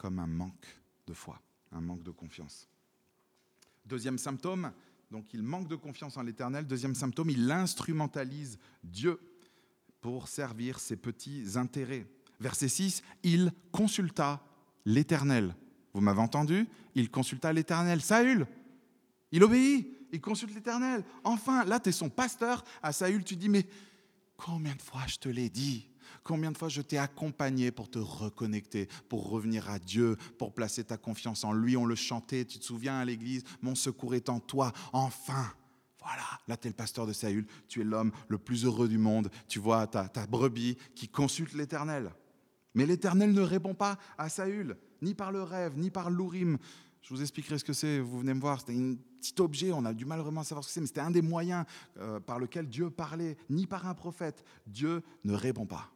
comme 0.00 0.18
un 0.18 0.26
manque 0.26 0.66
de 1.06 1.12
foi, 1.12 1.38
un 1.72 1.82
manque 1.82 2.02
de 2.02 2.10
confiance. 2.10 2.66
Deuxième 3.84 4.16
symptôme, 4.16 4.72
donc 5.10 5.34
il 5.34 5.42
manque 5.42 5.68
de 5.68 5.76
confiance 5.76 6.16
en 6.16 6.22
l'Éternel. 6.22 6.66
Deuxième 6.66 6.94
symptôme, 6.94 7.28
il 7.28 7.50
instrumentalise 7.50 8.58
Dieu 8.82 9.20
pour 10.00 10.28
servir 10.28 10.80
ses 10.80 10.96
petits 10.96 11.44
intérêts. 11.56 12.06
Verset 12.40 12.68
6, 12.68 13.02
il 13.24 13.52
consulta 13.72 14.42
l'Éternel. 14.86 15.54
Vous 15.92 16.00
m'avez 16.00 16.20
entendu? 16.20 16.66
Il 16.94 17.10
consulta 17.10 17.52
l'Éternel. 17.52 18.00
Saül, 18.00 18.46
il 19.32 19.44
obéit, 19.44 19.86
il 20.12 20.20
consulte 20.22 20.54
l'Éternel. 20.54 21.04
Enfin, 21.24 21.66
là, 21.66 21.78
tu 21.78 21.90
es 21.90 21.92
son 21.92 22.08
pasteur. 22.08 22.64
À 22.82 22.94
Saül, 22.94 23.22
tu 23.22 23.36
dis, 23.36 23.50
mais 23.50 23.66
combien 24.38 24.74
de 24.74 24.80
fois 24.80 25.06
je 25.06 25.18
te 25.18 25.28
l'ai 25.28 25.50
dit? 25.50 25.89
Combien 26.22 26.52
de 26.52 26.58
fois 26.58 26.68
je 26.68 26.82
t'ai 26.82 26.98
accompagné 26.98 27.70
pour 27.70 27.88
te 27.88 27.98
reconnecter, 27.98 28.88
pour 29.08 29.30
revenir 29.30 29.70
à 29.70 29.78
Dieu, 29.78 30.16
pour 30.38 30.52
placer 30.52 30.84
ta 30.84 30.96
confiance 30.96 31.44
en 31.44 31.52
lui? 31.52 31.76
On 31.76 31.86
le 31.86 31.94
chantait, 31.94 32.44
tu 32.44 32.58
te 32.58 32.64
souviens 32.64 32.98
à 32.98 33.04
l'église, 33.04 33.42
mon 33.62 33.74
secours 33.74 34.14
est 34.14 34.28
en 34.28 34.40
toi, 34.40 34.72
enfin. 34.92 35.52
Voilà, 36.02 36.22
là 36.48 36.56
tu 36.56 36.66
es 36.66 36.70
le 36.70 36.76
pasteur 36.76 37.06
de 37.06 37.12
Saül, 37.12 37.46
tu 37.68 37.82
es 37.82 37.84
l'homme 37.84 38.10
le 38.28 38.38
plus 38.38 38.64
heureux 38.64 38.88
du 38.88 38.96
monde, 38.96 39.30
tu 39.48 39.58
vois 39.58 39.86
ta, 39.86 40.08
brebis 40.26 40.76
qui 40.94 41.08
consulte 41.08 41.52
l'Éternel. 41.52 42.10
Mais 42.74 42.86
l'Éternel 42.86 43.32
ne 43.32 43.42
répond 43.42 43.74
pas 43.74 43.98
à 44.16 44.28
Saül, 44.30 44.78
ni 45.02 45.14
par 45.14 45.30
le 45.30 45.42
rêve, 45.42 45.76
ni 45.76 45.90
par 45.90 46.10
l'ourim. 46.10 46.56
Je 47.02 47.12
vous 47.12 47.20
expliquerai 47.20 47.58
ce 47.58 47.64
que 47.64 47.72
c'est, 47.74 47.98
vous 47.98 48.20
venez 48.20 48.32
me 48.32 48.40
voir, 48.40 48.60
c'était 48.60 48.78
un 48.78 48.94
petit 49.20 49.34
objet, 49.40 49.72
on 49.72 49.84
a 49.84 49.92
du 49.92 50.06
mal 50.06 50.20
vraiment 50.20 50.40
à 50.40 50.44
savoir 50.44 50.64
ce 50.64 50.68
que 50.68 50.74
c'est, 50.74 50.80
mais 50.80 50.86
c'était 50.86 51.00
un 51.00 51.10
des 51.10 51.22
moyens 51.22 51.66
euh, 51.98 52.18
par 52.18 52.38
lequel 52.38 52.66
Dieu 52.66 52.90
parlait, 52.90 53.36
ni 53.50 53.66
par 53.66 53.86
un 53.86 53.94
prophète. 53.94 54.42
Dieu 54.66 55.02
ne 55.24 55.34
répond 55.34 55.66
pas 55.66 55.90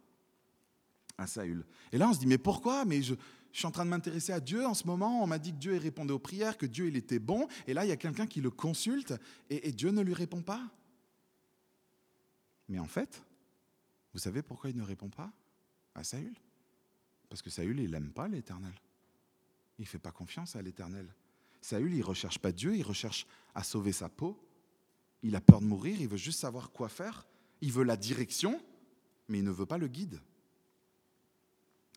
à 1.19 1.27
Saül. 1.27 1.65
Et 1.93 1.99
là, 1.99 2.09
on 2.09 2.13
se 2.13 2.19
dit, 2.19 2.27
mais 2.27 2.39
pourquoi? 2.39 2.85
Mais 2.85 3.03
je, 3.03 3.15
suis 3.53 3.67
en 3.67 3.71
train 3.71 3.85
de 3.85 3.91
m'intéresser 3.91 4.33
à 4.33 4.41
Dieu 4.41 4.67
en 4.67 4.75
ce 4.75 4.87
moment. 4.87 5.23
On 5.23 5.27
m'a 5.27 5.39
dit 5.39 5.53
que 5.53 5.59
Dieu 5.59 5.77
répondait 5.77 6.13
aux 6.13 6.19
prières, 6.19 6.59
que 6.59 6.67
Dieu 6.67 6.89
il 6.89 6.97
était 6.97 7.21
bon. 7.21 7.47
Et 7.67 7.75
là, 7.75 7.85
il 7.85 7.89
y 7.89 7.93
a 7.93 7.97
quelqu'un 7.97 8.27
qui 8.27 8.41
le 8.41 8.51
consulte 8.51 9.15
et, 9.49 9.71
Dieu 9.73 9.91
ne 9.91 10.03
lui 10.03 10.15
répond 10.15 10.43
pas. 10.43 10.63
Mais 12.69 12.79
en 12.79 12.87
fait, 12.87 13.23
vous 14.13 14.19
savez 14.19 14.43
pourquoi 14.43 14.71
il 14.71 14.77
ne 14.77 14.83
répond 14.83 15.09
pas 15.09 15.33
à 15.95 16.03
Saül? 16.03 16.35
Parce 17.29 17.43
que 17.43 17.51
Saül, 17.51 17.79
il 17.79 17.91
n'aime 17.91 18.11
pas 18.11 18.27
l'Éternel. 18.27 18.75
Il 19.79 19.83
ne 19.83 19.87
fait 19.87 19.99
pas 19.99 20.13
confiance 20.13 20.57
à 20.57 20.63
l'Éternel. 20.63 21.07
Saül, 21.61 21.93
il 21.93 22.01
ne 22.01 22.05
recherche 22.05 22.39
pas 22.39 22.53
Dieu, 22.53 22.77
il 22.77 22.83
recherche 22.83 23.27
à 23.55 23.63
sauver 23.63 23.93
sa 23.93 24.09
peau. 24.09 24.39
Il 25.23 25.37
a 25.37 25.41
peur 25.41 25.61
de 25.61 25.67
mourir, 25.67 26.01
il 26.01 26.09
veut 26.09 26.17
juste 26.17 26.41
savoir 26.41 26.71
quoi 26.71 26.89
faire. 26.89 27.27
Il 27.61 27.73
veut 27.73 27.85
la 27.85 27.97
direction, 27.97 28.61
mais 29.29 29.39
il 29.39 29.45
ne 29.45 29.51
veut 29.51 29.65
pas 29.65 29.79
le 29.79 29.89
guide. 29.89 30.21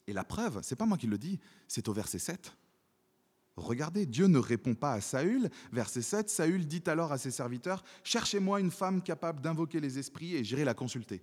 Et 0.08 0.14
la 0.14 0.24
preuve, 0.24 0.62
c'est 0.64 0.76
pas 0.76 0.86
moi 0.86 0.98
qui 0.98 1.08
le 1.08 1.18
dis, 1.18 1.40
c'est 1.68 1.88
au 1.90 1.94
verset 1.94 2.20
7. 2.20 2.56
Regardez, 3.58 4.06
Dieu 4.06 4.28
ne 4.28 4.38
répond 4.38 4.76
pas 4.76 4.94
à 4.94 5.02
Saül. 5.02 5.50
Verset 5.72 6.04
7, 6.04 6.30
Saül 6.30 6.66
dit 6.66 6.84
alors 6.86 7.12
à 7.12 7.18
ses 7.18 7.32
serviteurs, 7.32 7.84
Cherchez-moi 8.04 8.62
une 8.62 8.72
femme 8.72 9.02
capable 9.02 9.42
d'invoquer 9.42 9.80
les 9.80 10.00
esprits 10.00 10.36
et 10.36 10.44
j'irai 10.44 10.64
la 10.64 10.74
consulter. 10.74 11.22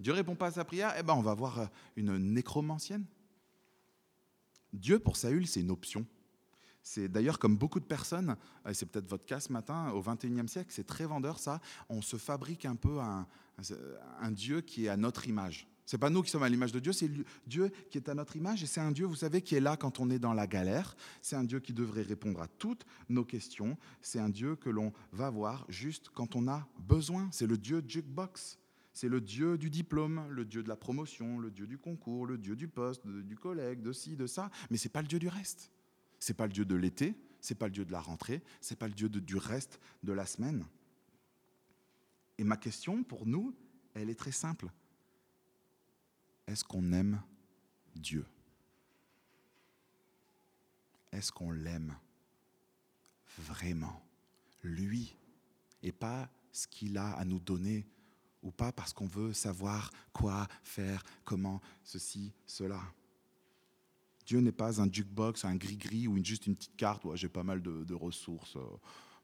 Dieu 0.00 0.12
répond 0.12 0.34
pas 0.34 0.48
à 0.48 0.50
sa 0.50 0.64
prière, 0.64 0.92
eh 0.98 1.02
ben 1.02 1.14
on 1.14 1.22
va 1.22 1.34
voir 1.34 1.60
euh, 1.60 1.66
une 1.96 2.18
nécromancienne. 2.18 3.06
Dieu 4.72 4.98
pour 4.98 5.16
Saül, 5.16 5.46
c'est 5.46 5.60
une 5.60 5.70
option. 5.70 6.04
C'est 6.82 7.08
d'ailleurs 7.08 7.38
comme 7.38 7.56
beaucoup 7.56 7.80
de 7.80 7.84
personnes, 7.86 8.36
et 8.68 8.74
c'est 8.74 8.84
peut-être 8.84 9.08
votre 9.08 9.24
cas 9.24 9.40
ce 9.40 9.52
matin, 9.52 9.90
au 9.92 10.02
XXIe 10.02 10.48
siècle, 10.48 10.70
c'est 10.70 10.86
très 10.86 11.06
vendeur 11.06 11.38
ça, 11.38 11.60
on 11.88 12.02
se 12.02 12.18
fabrique 12.18 12.66
un 12.66 12.76
peu 12.76 12.98
un 13.00 14.30
Dieu 14.32 14.60
qui 14.60 14.84
est 14.84 14.88
à 14.88 14.96
notre 14.98 15.26
image. 15.26 15.66
C'est 15.86 15.98
pas 15.98 16.08
nous 16.08 16.22
qui 16.22 16.30
sommes 16.30 16.42
à 16.42 16.48
l'image 16.48 16.72
de 16.72 16.80
Dieu, 16.80 16.92
c'est 16.92 17.10
Dieu 17.46 17.70
qui 17.90 17.98
est 17.98 18.08
à 18.08 18.14
notre 18.14 18.36
image 18.36 18.62
et 18.62 18.66
c'est 18.66 18.80
un 18.80 18.90
Dieu, 18.90 19.04
vous 19.04 19.16
savez, 19.16 19.42
qui 19.42 19.54
est 19.54 19.60
là 19.60 19.76
quand 19.76 20.00
on 20.00 20.08
est 20.08 20.18
dans 20.18 20.32
la 20.32 20.46
galère. 20.46 20.96
C'est 21.20 21.36
un 21.36 21.44
Dieu 21.44 21.60
qui 21.60 21.74
devrait 21.74 22.02
répondre 22.02 22.40
à 22.40 22.48
toutes 22.48 22.86
nos 23.10 23.24
questions. 23.24 23.76
C'est 24.00 24.18
un 24.18 24.30
Dieu 24.30 24.56
que 24.56 24.70
l'on 24.70 24.92
va 25.12 25.28
voir 25.28 25.66
juste 25.68 26.08
quand 26.14 26.36
on 26.36 26.48
a 26.48 26.66
besoin. 26.78 27.28
C'est 27.32 27.46
le 27.46 27.58
Dieu 27.58 27.82
jukebox. 27.86 28.58
C'est 28.94 29.08
le 29.08 29.20
Dieu 29.20 29.58
du 29.58 29.70
diplôme, 29.70 30.24
le 30.30 30.44
Dieu 30.44 30.62
de 30.62 30.68
la 30.68 30.76
promotion, 30.76 31.38
le 31.38 31.50
Dieu 31.50 31.66
du 31.66 31.78
concours, 31.78 32.26
le 32.26 32.38
Dieu 32.38 32.54
du 32.54 32.68
poste, 32.68 33.06
du 33.06 33.36
collègue, 33.36 33.82
de 33.82 33.92
ci, 33.92 34.16
de 34.16 34.26
ça. 34.26 34.50
Mais 34.70 34.78
c'est 34.78 34.88
pas 34.88 35.02
le 35.02 35.08
Dieu 35.08 35.18
du 35.18 35.28
reste. 35.28 35.70
C'est 36.18 36.34
pas 36.34 36.46
le 36.46 36.52
Dieu 36.52 36.64
de 36.64 36.76
l'été. 36.76 37.14
C'est 37.40 37.56
pas 37.56 37.66
le 37.66 37.72
Dieu 37.72 37.84
de 37.84 37.92
la 37.92 38.00
rentrée. 38.00 38.40
C'est 38.62 38.78
pas 38.78 38.88
le 38.88 38.94
Dieu 38.94 39.10
du 39.10 39.36
reste 39.36 39.80
de 40.02 40.12
la 40.12 40.24
semaine. 40.24 40.64
Et 42.38 42.44
ma 42.44 42.56
question 42.56 43.02
pour 43.02 43.26
nous, 43.26 43.54
elle 43.94 44.08
est 44.08 44.14
très 44.14 44.32
simple 44.32 44.70
est-ce 46.46 46.64
qu'on 46.64 46.92
aime 46.92 47.22
Dieu? 47.94 48.26
Est-ce 51.12 51.32
qu'on 51.32 51.50
l'aime 51.50 51.96
vraiment? 53.38 54.02
Lui 54.62 55.16
et 55.82 55.92
pas 55.92 56.28
ce 56.52 56.66
qu'il 56.66 56.96
a 56.98 57.12
à 57.12 57.24
nous 57.24 57.38
donner 57.38 57.86
ou 58.42 58.50
pas 58.50 58.72
parce 58.72 58.92
qu'on 58.92 59.06
veut 59.06 59.32
savoir 59.32 59.90
quoi 60.12 60.46
faire, 60.62 61.02
comment, 61.24 61.60
ceci, 61.82 62.32
cela. 62.46 62.80
Dieu 64.26 64.40
n'est 64.40 64.52
pas 64.52 64.80
un 64.80 64.90
jukebox, 64.90 65.44
un 65.44 65.56
gris-gris 65.56 66.08
ou 66.08 66.22
juste 66.24 66.46
une 66.46 66.56
petite 66.56 66.76
carte 66.76 67.04
j'ai 67.14 67.28
pas 67.28 67.42
mal 67.42 67.62
de, 67.62 67.84
de 67.84 67.94
ressources. 67.94 68.56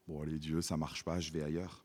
Bon, 0.07 0.21
allez, 0.21 0.37
Dieu, 0.37 0.61
ça 0.61 0.77
marche 0.77 1.03
pas, 1.03 1.19
je 1.19 1.31
vais 1.31 1.43
ailleurs. 1.43 1.83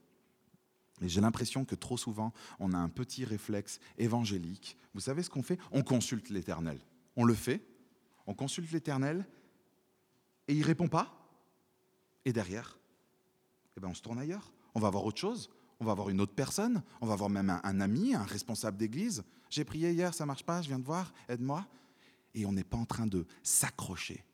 Et 1.01 1.09
j'ai 1.09 1.21
l'impression 1.21 1.65
que 1.65 1.75
trop 1.75 1.97
souvent, 1.97 2.33
on 2.59 2.73
a 2.73 2.77
un 2.77 2.89
petit 2.89 3.23
réflexe 3.23 3.79
évangélique. 3.97 4.77
Vous 4.93 5.01
savez 5.01 5.21
ce 5.23 5.29
qu'on 5.29 5.43
fait? 5.43 5.59
On 5.71 5.83
consulte 5.83 6.29
l'Éternel. 6.29 6.79
On 7.15 7.23
le 7.23 7.33
fait, 7.33 7.61
on 8.25 8.33
consulte 8.33 8.71
l'Éternel, 8.71 9.25
et 10.47 10.53
il 10.53 10.63
répond 10.63 10.87
pas. 10.87 11.13
Et 12.25 12.33
derrière, 12.33 12.77
eh 13.75 13.79
ben 13.79 13.89
on 13.89 13.93
se 13.93 14.01
tourne 14.01 14.19
ailleurs. 14.19 14.51
On 14.75 14.79
va 14.79 14.89
voir 14.89 15.05
autre 15.05 15.19
chose. 15.19 15.49
On 15.79 15.85
va 15.85 15.93
voir 15.93 16.09
une 16.09 16.19
autre 16.19 16.33
personne. 16.33 16.81
On 17.01 17.05
va 17.05 17.15
voir 17.15 17.29
même 17.29 17.49
un, 17.49 17.79
ami, 17.79 18.15
un 18.15 18.23
responsable 18.23 18.77
d'église. 18.77 19.23
J'ai 19.49 19.63
prié 19.63 19.91
hier, 19.91 20.13
ça 20.13 20.25
marche 20.25 20.43
pas, 20.43 20.61
je 20.61 20.67
viens 20.67 20.79
de 20.79 20.85
voir, 20.85 21.13
aide-moi. 21.29 21.65
Et 22.33 22.45
on 22.45 22.51
n'est 22.51 22.63
pas 22.63 22.77
en 22.77 22.85
train 22.85 23.07
de 23.07 23.25
s'accrocher, 23.43 24.25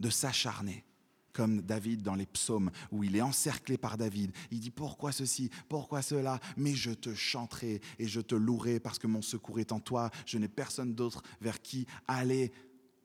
de 0.00 0.10
s'acharner 0.10 0.84
comme 1.32 1.62
David 1.62 2.02
dans 2.02 2.14
les 2.14 2.26
psaumes, 2.26 2.70
où 2.90 3.04
il 3.04 3.16
est 3.16 3.22
encerclé 3.22 3.78
par 3.78 3.96
David. 3.96 4.32
Il 4.50 4.60
dit, 4.60 4.70
pourquoi 4.70 5.12
ceci, 5.12 5.50
pourquoi 5.68 6.02
cela? 6.02 6.40
Mais 6.56 6.74
je 6.74 6.90
te 6.90 7.14
chanterai 7.14 7.80
et 7.98 8.06
je 8.06 8.20
te 8.20 8.34
louerai 8.34 8.80
parce 8.80 8.98
que 8.98 9.06
mon 9.06 9.22
secours 9.22 9.60
est 9.60 9.72
en 9.72 9.80
toi. 9.80 10.10
Je 10.26 10.38
n'ai 10.38 10.48
personne 10.48 10.94
d'autre 10.94 11.22
vers 11.40 11.60
qui 11.62 11.86
aller. 12.08 12.52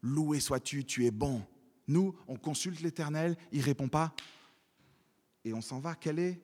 Loué 0.02 0.40
sois-tu, 0.40 0.86
tu 0.86 1.06
es 1.06 1.12
bon. 1.12 1.44
Nous, 1.88 2.16
on 2.28 2.38
consulte 2.38 2.82
l'Éternel, 2.82 3.38
il 3.52 3.62
répond 3.62 3.90
pas, 3.90 4.16
et 5.44 5.54
on 5.54 5.62
s'en 5.62 5.80
va. 5.80 5.96
Quel 5.96 6.20
est 6.20 6.42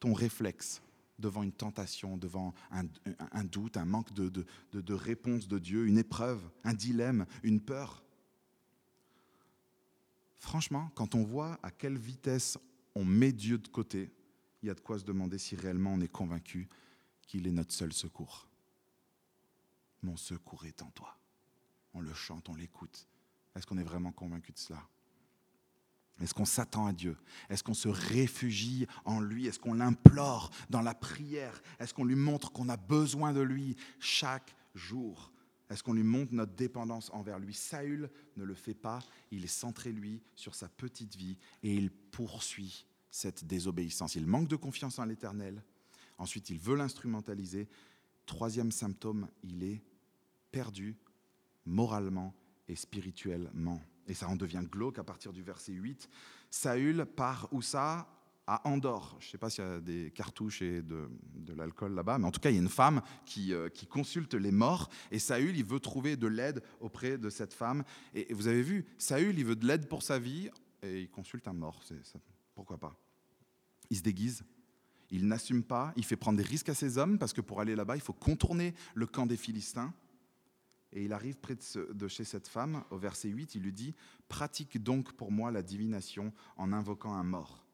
ton 0.00 0.14
réflexe 0.14 0.82
devant 1.18 1.42
une 1.42 1.52
tentation, 1.52 2.16
devant 2.16 2.54
un, 2.70 3.44
doute, 3.44 3.76
un 3.76 3.84
manque 3.84 4.12
de, 4.14 4.30
de 4.72 4.94
réponse 4.94 5.48
de 5.48 5.58
Dieu, 5.58 5.86
une 5.86 5.98
épreuve, 5.98 6.40
un 6.64 6.74
dilemme, 6.74 7.26
une 7.42 7.60
peur? 7.60 8.02
Franchement, 10.38 10.90
quand 10.94 11.14
on 11.14 11.24
voit 11.24 11.58
à 11.62 11.70
quelle 11.70 11.98
vitesse 11.98 12.58
on 12.94 13.04
met 13.04 13.32
Dieu 13.32 13.58
de 13.58 13.68
côté, 13.68 14.10
il 14.62 14.66
y 14.66 14.70
a 14.70 14.74
de 14.74 14.80
quoi 14.80 14.98
se 14.98 15.04
demander 15.04 15.38
si 15.38 15.56
réellement 15.56 15.94
on 15.94 16.00
est 16.00 16.12
convaincu 16.12 16.68
qu'il 17.26 17.46
est 17.46 17.52
notre 17.52 17.72
seul 17.72 17.92
secours. 17.92 18.48
Mon 20.02 20.16
secours 20.16 20.64
est 20.66 20.82
en 20.82 20.90
toi. 20.90 21.16
On 21.94 22.00
le 22.00 22.14
chante, 22.14 22.48
on 22.48 22.54
l'écoute. 22.54 23.06
Est-ce 23.54 23.66
qu'on 23.66 23.78
est 23.78 23.84
vraiment 23.84 24.12
convaincu 24.12 24.52
de 24.52 24.58
cela? 24.58 24.82
Est-ce 26.20 26.34
qu'on 26.34 26.44
s'attend 26.44 26.86
à 26.86 26.92
Dieu? 26.92 27.16
Est-ce 27.48 27.62
qu'on 27.62 27.74
se 27.74 27.88
réfugie 27.88 28.86
en 29.04 29.20
lui? 29.20 29.46
Est-ce 29.46 29.58
qu'on 29.58 29.74
l'implore 29.74 30.50
dans 30.68 30.82
la 30.82 30.94
prière? 30.94 31.62
Est-ce 31.78 31.94
qu'on 31.94 32.04
lui 32.04 32.16
montre 32.16 32.50
qu'on 32.50 32.68
a 32.68 32.76
besoin 32.76 33.32
de 33.32 33.40
lui 33.40 33.76
chaque 34.00 34.54
jour? 34.74 35.32
Est-ce 35.70 35.82
qu'on 35.82 35.92
lui 35.92 36.02
montre 36.02 36.32
notre 36.32 36.54
dépendance 36.54 37.10
envers 37.12 37.38
lui? 37.38 37.54
Saül 37.54 38.10
ne 38.36 38.44
le 38.44 38.54
fait 38.54 38.74
pas, 38.74 39.00
il 39.30 39.44
est 39.44 39.48
centré, 39.48 39.92
lui, 39.92 40.22
sur 40.34 40.54
sa 40.54 40.68
petite 40.68 41.16
vie 41.16 41.36
et 41.62 41.74
il 41.74 41.90
poursuit 41.90 42.86
cette 43.10 43.44
désobéissance. 43.44 44.14
Il 44.14 44.26
manque 44.26 44.48
de 44.48 44.56
confiance 44.56 44.98
en 44.98 45.04
l'Éternel. 45.04 45.62
Ensuite, 46.16 46.50
il 46.50 46.58
veut 46.58 46.76
l'instrumentaliser. 46.76 47.68
Troisième 48.26 48.72
symptôme, 48.72 49.28
il 49.42 49.62
est 49.62 49.82
perdu 50.50 50.96
moralement 51.66 52.34
et 52.66 52.76
spirituellement. 52.76 53.80
Et 54.06 54.14
ça 54.14 54.28
en 54.28 54.36
devient 54.36 54.64
glauque 54.70 54.98
à 54.98 55.04
partir 55.04 55.32
du 55.32 55.42
verset 55.42 55.72
8. 55.72 56.08
Saül 56.50 57.04
part 57.04 57.48
où 57.52 57.60
ça? 57.60 58.08
À 58.48 58.66
Andorre. 58.66 59.14
Je 59.20 59.26
ne 59.26 59.30
sais 59.30 59.38
pas 59.38 59.50
s'il 59.50 59.62
y 59.62 59.66
a 59.66 59.78
des 59.78 60.10
cartouches 60.10 60.62
et 60.62 60.80
de, 60.80 61.06
l'alcool 61.54 61.94
là-bas, 61.94 62.18
mais 62.18 62.26
en 62.26 62.30
tout 62.30 62.40
cas, 62.40 62.50
il 62.50 62.54
y 62.54 62.58
a 62.58 62.62
une 62.62 62.68
femme 62.68 63.02
qui, 63.26 63.52
euh, 63.52 63.68
qui, 63.68 63.86
consulte 63.86 64.34
les 64.34 64.50
morts. 64.50 64.88
Et 65.10 65.18
Saül, 65.18 65.56
il 65.56 65.64
veut 65.64 65.80
trouver 65.80 66.16
de 66.16 66.26
l'aide 66.26 66.62
auprès 66.80 67.18
de 67.18 67.28
cette 67.30 67.52
femme. 67.52 67.84
Et, 68.14 68.32
vous 68.32 68.48
avez 68.48 68.62
vu, 68.62 68.86
Saül, 68.96 69.38
il 69.38 69.44
veut 69.44 69.56
de 69.56 69.66
l'aide 69.66 69.86
pour 69.86 70.02
sa 70.02 70.18
vie 70.18 70.48
et 70.82 71.02
il 71.02 71.10
consulte 71.10 71.46
un 71.46 71.52
mort. 71.52 71.82
Pourquoi 72.54 72.78
pas? 72.78 72.96
Il 73.90 73.98
se 73.98 74.02
déguise. 74.02 74.42
Il 75.10 75.26
n'assume 75.26 75.62
pas, 75.62 75.92
il 75.96 76.04
fait 76.04 76.16
prendre 76.16 76.38
des 76.38 76.44
risques 76.44 76.68
à 76.68 76.74
ses 76.74 76.96
hommes 76.98 77.18
parce 77.18 77.32
que 77.32 77.40
pour 77.40 77.60
aller 77.60 77.76
là-bas, 77.76 77.96
il 77.96 78.02
faut 78.02 78.12
contourner 78.12 78.74
le 78.94 79.06
camp 79.06 79.26
des 79.26 79.36
Philistins. 79.36 79.92
Et 80.92 81.04
il 81.04 81.12
arrive 81.12 81.36
près 81.36 81.54
de, 81.54 81.92
de, 81.92 82.08
chez 82.08 82.24
cette 82.24 82.48
femme, 82.48 82.82
au 82.90 82.96
verset 82.96 83.28
8, 83.28 83.56
il 83.56 83.62
lui 83.62 83.72
dit 83.74 83.94
Pratique 84.28 84.82
donc 84.82 85.12
pour 85.12 85.30
moi 85.30 85.50
la 85.50 85.62
divination 85.62 86.32
en 86.56 86.72
invoquant 86.72 87.12
un 87.12 87.24
mort. 87.24 87.67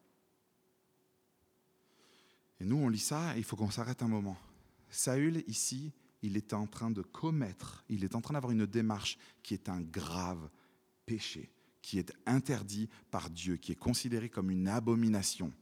Et 2.64 2.66
nous, 2.66 2.78
on 2.78 2.88
lit 2.88 2.99
ça 2.99 3.37
il 3.37 3.44
faut 3.44 3.56
qu'on 3.56 3.71
s'arrête 3.71 4.02
un 4.02 4.09
moment. 4.09 4.38
Saül, 4.88 5.44
ici, 5.49 5.92
il 6.23 6.38
est 6.38 6.54
en 6.54 6.66
train 6.66 6.90
de 6.90 7.02
commettre, 7.02 7.85
il 7.90 8.04
est 8.04 8.14
en 8.14 8.23
train 8.23 8.33
d'avoir 8.33 8.52
une 8.52 8.64
démarche 8.64 9.18
qui 9.42 9.52
est 9.52 9.68
un 9.68 9.83
grave 9.83 10.49
péché, 11.04 11.50
qui 11.83 11.99
est 11.99 12.11
interdit 12.25 12.88
par 13.11 13.28
Dieu, 13.28 13.59
qui 13.59 13.73
est 13.73 13.76
considéré 13.76 14.30
comme 14.30 14.50
une 14.50 14.66
abomination. 14.66 15.52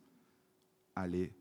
Aller 0.95 1.35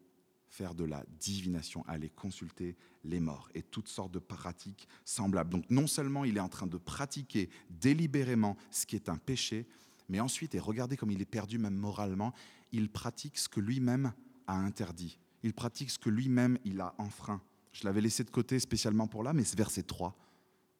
faire 0.50 0.74
de 0.74 0.84
la 0.84 1.06
divination, 1.20 1.86
aller 1.88 2.10
consulter 2.10 2.75
les 3.03 3.20
morts 3.20 3.48
et 3.53 3.62
toutes 3.62 3.88
sortes 3.88 4.12
de 4.12 4.18
pratiques 4.18 4.88
semblables. 5.06 5.51
Donc 5.51 5.70
non 5.70 5.86
seulement 5.86 6.25
il 6.25 6.38
est 6.38 6.41
en 6.41 6.50
train 6.50 6.65
de 6.65 6.77
pratiquer 6.77 7.51
délibérément 7.70 8.58
ce 8.72 8.88
qui 8.88 8.96
est 8.96 9.10
un 9.10 9.18
péché, 9.18 9.68
mais 10.10 10.22
ensuite, 10.22 10.56
et 10.56 10.60
regardez 10.60 10.98
comme 10.98 11.12
il 11.12 11.22
est 11.22 11.25
perdu 11.25 11.60
même 11.60 11.77
moralement, 11.77 12.34
il 12.72 12.89
pratique 12.89 13.38
ce 13.38 13.48
que 13.48 13.60
lui-même 13.60 14.12
a 14.48 14.56
interdit 14.56 15.20
il 15.44 15.54
pratique 15.54 15.90
ce 15.90 16.00
que 16.00 16.10
lui-même 16.10 16.58
il 16.66 16.82
a 16.82 16.94
enfreint. 16.98 17.42
Je 17.74 17.86
l'avais 17.86 18.02
laissé 18.02 18.24
de 18.24 18.30
côté 18.30 18.60
spécialement 18.60 19.08
pour 19.08 19.24
là, 19.24 19.34
mais 19.34 19.44
c'est 19.44 19.58
verset 19.58 19.84
3 19.84 20.16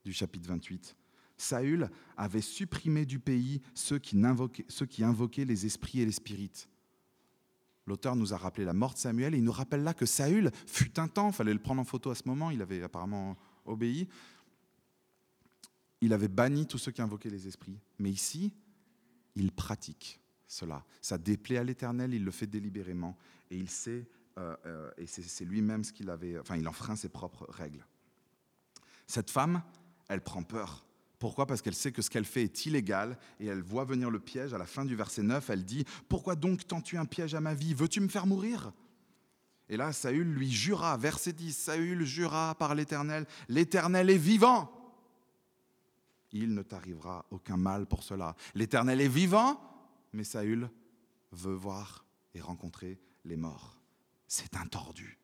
du 0.04 0.14
chapitre 0.14 0.48
28. 0.50 0.96
Saül 1.38 1.90
avait 2.18 2.42
supprimé 2.42 3.06
du 3.06 3.20
pays 3.20 3.62
ceux 3.74 3.98
qui, 3.98 4.24
invoquaient, 4.24 4.66
ceux 4.68 4.86
qui 4.86 5.04
invoquaient 5.04 5.46
les 5.46 5.66
esprits 5.66 6.02
et 6.02 6.06
les 6.06 6.12
spirites. 6.12 6.70
L'auteur 7.88 8.16
nous 8.16 8.34
a 8.34 8.38
rappelé 8.38 8.64
la 8.64 8.74
mort 8.74 8.94
de 8.94 9.00
Samuel 9.00 9.34
et 9.34 9.38
il 9.38 9.44
nous 9.44 9.52
rappelle 9.52 9.84
là 9.84 9.94
que 9.94 10.06
Saül 10.06 10.52
fut 10.68 11.00
un 11.00 11.08
temps, 11.08 11.30
il 11.30 11.34
fallait 11.34 11.54
le 11.54 11.60
prendre 11.60 11.82
en 11.82 11.86
photo 11.86 12.12
à 12.12 12.16
ce 12.16 12.24
moment, 12.28 12.52
il 12.52 12.62
avait 12.62 12.84
apparemment 12.84 13.36
obéi, 13.66 14.08
il 16.02 16.14
avait 16.14 16.28
banni 16.28 16.68
tous 16.68 16.78
ceux 16.78 16.92
qui 16.92 17.02
invoquaient 17.02 17.30
les 17.30 17.48
esprits. 17.48 17.80
Mais 17.98 18.12
ici, 18.12 18.54
il 19.36 19.52
pratique 19.52 20.20
cela. 20.48 20.86
Ça 21.02 21.18
déplaît 21.18 21.58
à 21.58 21.64
l'Éternel, 21.64 22.14
il 22.14 22.24
le 22.24 22.32
fait 22.32 22.48
délibérément 22.48 23.18
et 23.50 23.58
il 23.58 23.70
sait 23.70 24.06
et 24.98 25.08
c'est 25.08 25.46
lui-même 25.46 25.84
ce 25.84 25.94
qu'il 25.94 26.10
avait, 26.10 26.40
enfin, 26.40 26.58
il 26.58 26.68
enfreint 26.68 26.96
ses 26.96 27.10
propres 27.10 27.46
règles. 27.50 27.86
Cette 29.08 29.30
femme, 29.30 29.62
elle 30.08 30.22
prend 30.22 30.44
peur. 30.44 30.86
Pourquoi? 31.20 31.46
Parce 31.46 31.62
qu'elle 31.62 31.76
sait 31.76 31.92
que 31.92 32.02
ce 32.02 32.10
qu'elle 32.10 32.26
fait 32.26 32.44
est 32.44 32.66
illégal 32.66 33.18
et 33.40 33.46
elle 33.46 33.62
voit 33.62 33.84
venir 33.86 34.10
le 34.10 34.20
piège. 34.20 34.54
À 34.54 34.58
la 34.58 34.66
fin 34.66 34.86
du 34.86 34.96
verset 34.96 35.22
9, 35.22 35.50
elle 35.50 35.66
dit 35.66 35.86
Pourquoi 36.10 36.36
donc 36.36 36.68
tends-tu 36.68 36.98
un 36.98 37.06
piège 37.06 37.36
à 37.36 37.42
ma 37.42 37.54
vie? 37.54 37.74
Veux-tu 37.74 38.00
me 38.00 38.08
faire 38.08 38.26
mourir? 38.26 38.74
Et 39.70 39.78
là, 39.78 39.94
Saül 39.94 40.34
lui 40.34 40.52
jura, 40.52 40.98
verset 40.98 41.34
10 41.34 41.56
Saül 41.56 42.06
jura 42.06 42.56
par 42.56 42.74
l'Éternel 42.74 43.26
L'Éternel 43.50 44.10
est 44.10 44.18
vivant 44.18 44.72
Il 46.32 46.54
ne 46.54 46.62
t'arrivera 46.62 47.26
aucun 47.32 47.58
mal 47.58 47.86
pour 47.86 48.04
cela. 48.04 48.36
L'Éternel 48.56 49.00
est 49.00 49.08
vivant, 49.08 49.62
mais 50.14 50.24
Saül 50.24 50.70
veut 51.32 51.54
voir 51.54 52.06
et 52.34 52.42
rencontrer 52.42 53.00
les 53.26 53.38
morts 53.38 53.81
c'est 54.32 54.56
un 54.56 54.66
tordu 54.66 55.20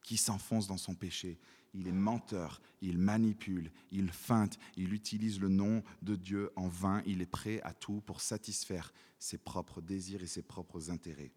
qui 0.00 0.16
s'enfonce 0.16 0.66
dans 0.66 0.78
son 0.78 0.94
péché. 0.94 1.38
il 1.74 1.86
est 1.86 1.92
menteur, 1.92 2.62
il 2.80 2.96
manipule, 2.96 3.70
il 3.90 4.10
feinte, 4.10 4.58
il 4.78 4.94
utilise 4.94 5.38
le 5.38 5.48
nom 5.48 5.84
de 6.00 6.16
Dieu 6.16 6.50
en 6.56 6.66
vain, 6.66 7.02
il 7.04 7.20
est 7.20 7.26
prêt 7.26 7.60
à 7.64 7.74
tout 7.74 8.00
pour 8.00 8.22
satisfaire 8.22 8.94
ses 9.18 9.36
propres 9.36 9.82
désirs 9.82 10.22
et 10.22 10.26
ses 10.26 10.40
propres 10.40 10.90
intérêts. 10.90 11.34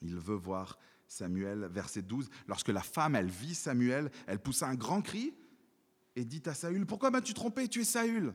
Il 0.00 0.14
veut 0.14 0.36
voir 0.36 0.78
Samuel, 1.08 1.66
verset 1.66 2.02
12. 2.02 2.30
Lorsque 2.46 2.68
la 2.68 2.82
femme, 2.82 3.16
elle 3.16 3.28
vit 3.28 3.56
Samuel, 3.56 4.12
elle 4.28 4.38
poussa 4.38 4.68
un 4.68 4.76
grand 4.76 5.02
cri 5.02 5.34
et 6.14 6.24
dit 6.24 6.42
à 6.46 6.54
Saül, 6.54 6.86
pourquoi 6.86 7.10
m'as-tu 7.10 7.34
trompé? 7.34 7.66
Tu 7.66 7.80
es 7.80 7.84
Saül. 7.84 8.32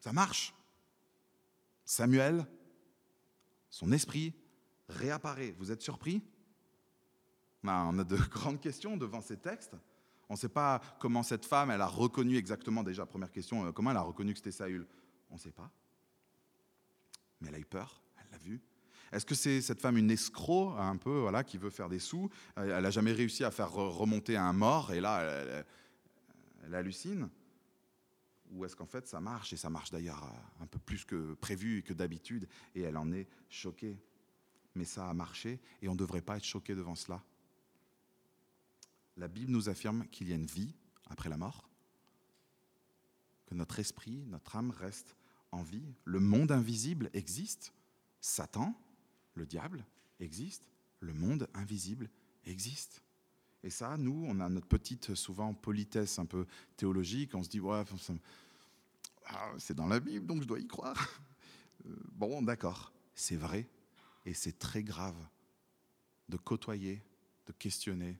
Ça 0.00 0.12
marche. 0.12 0.52
Samuel, 1.84 2.44
son 3.70 3.92
esprit 3.92 4.34
réapparaît. 4.88 5.54
Vous 5.58 5.70
êtes 5.70 5.82
surpris? 5.82 6.22
Ben, 7.62 7.90
On 7.92 7.98
a 7.98 8.04
de 8.04 8.16
grandes 8.30 8.60
questions 8.60 8.96
devant 8.96 9.20
ces 9.20 9.36
textes. 9.36 9.74
On 10.28 10.34
ne 10.34 10.38
sait 10.38 10.48
pas 10.48 10.80
comment 10.98 11.22
cette 11.22 11.44
femme, 11.44 11.70
elle 11.70 11.82
a 11.82 11.86
reconnu 11.86 12.36
exactement, 12.36 12.82
déjà, 12.82 13.04
première 13.04 13.30
question, 13.30 13.66
euh, 13.66 13.72
comment 13.72 13.90
elle 13.90 13.96
a 13.98 14.02
reconnu 14.02 14.32
que 14.32 14.38
c'était 14.38 14.52
Saül? 14.52 14.86
On 15.30 15.34
ne 15.34 15.38
sait 15.38 15.50
pas. 15.50 15.70
Mais 17.40 17.48
elle 17.48 17.56
a 17.56 17.58
eu 17.58 17.64
peur, 17.66 18.02
elle 18.18 18.30
l'a 18.32 18.38
vu. 18.38 18.62
Est-ce 19.12 19.26
que 19.26 19.34
c'est 19.34 19.60
cette 19.60 19.80
femme 19.80 19.98
une 19.98 20.10
escroc, 20.10 20.74
un 20.78 20.96
peu, 20.96 21.20
voilà, 21.20 21.44
qui 21.44 21.58
veut 21.58 21.70
faire 21.70 21.88
des 21.88 21.98
sous? 21.98 22.30
Elle 22.56 22.82
n'a 22.82 22.90
jamais 22.90 23.12
réussi 23.12 23.44
à 23.44 23.50
faire 23.50 23.70
remonter 23.70 24.36
un 24.36 24.52
mort, 24.52 24.92
et 24.92 25.00
là, 25.00 25.20
elle, 25.22 25.66
elle 26.64 26.74
hallucine? 26.74 27.28
Ou 28.50 28.64
est-ce 28.64 28.74
qu'en 28.74 28.86
fait, 28.86 29.06
ça 29.06 29.20
marche, 29.20 29.52
et 29.52 29.56
ça 29.56 29.68
marche 29.68 29.90
d'ailleurs 29.90 30.32
un 30.60 30.66
peu 30.66 30.78
plus 30.78 31.04
que 31.04 31.34
prévu 31.34 31.82
que 31.82 31.92
d'habitude, 31.92 32.48
et 32.74 32.80
elle 32.80 32.96
en 32.96 33.12
est 33.12 33.28
choquée 33.48 33.98
Mais 34.74 34.84
ça 34.84 35.08
a 35.08 35.14
marché, 35.14 35.60
et 35.82 35.88
on 35.88 35.92
ne 35.92 35.98
devrait 35.98 36.22
pas 36.22 36.36
être 36.36 36.44
choqué 36.44 36.74
devant 36.74 36.94
cela. 36.94 37.22
La 39.16 39.28
Bible 39.28 39.52
nous 39.52 39.68
affirme 39.68 40.06
qu'il 40.08 40.28
y 40.28 40.32
a 40.32 40.36
une 40.36 40.46
vie 40.46 40.74
après 41.06 41.28
la 41.28 41.36
mort, 41.36 41.68
que 43.46 43.54
notre 43.54 43.78
esprit, 43.78 44.24
notre 44.26 44.56
âme 44.56 44.70
reste 44.70 45.16
en 45.52 45.62
vie. 45.62 45.94
Le 46.04 46.18
monde 46.18 46.50
invisible 46.50 47.10
existe. 47.12 47.72
Satan, 48.20 48.74
le 49.34 49.46
diable, 49.46 49.84
existe. 50.18 50.64
Le 51.00 51.12
monde 51.12 51.48
invisible 51.54 52.08
existe. 52.44 53.02
Et 53.62 53.70
ça, 53.70 53.96
nous, 53.96 54.26
on 54.28 54.40
a 54.40 54.48
notre 54.48 54.66
petite, 54.66 55.14
souvent, 55.14 55.54
politesse 55.54 56.18
un 56.18 56.26
peu 56.26 56.46
théologique. 56.76 57.34
On 57.34 57.42
se 57.42 57.48
dit, 57.48 57.60
ouais, 57.60 57.82
ah, 59.26 59.52
c'est 59.58 59.74
dans 59.74 59.86
la 59.86 60.00
Bible, 60.00 60.26
donc 60.26 60.42
je 60.42 60.46
dois 60.46 60.60
y 60.60 60.66
croire. 60.66 60.96
Euh, 61.86 61.94
bon, 62.12 62.40
d'accord, 62.40 62.92
c'est 63.14 63.36
vrai. 63.36 63.66
Et 64.24 64.34
c'est 64.34 64.58
très 64.58 64.82
grave 64.82 65.16
de 66.28 66.36
côtoyer, 66.36 67.02
de 67.46 67.52
questionner 67.52 68.18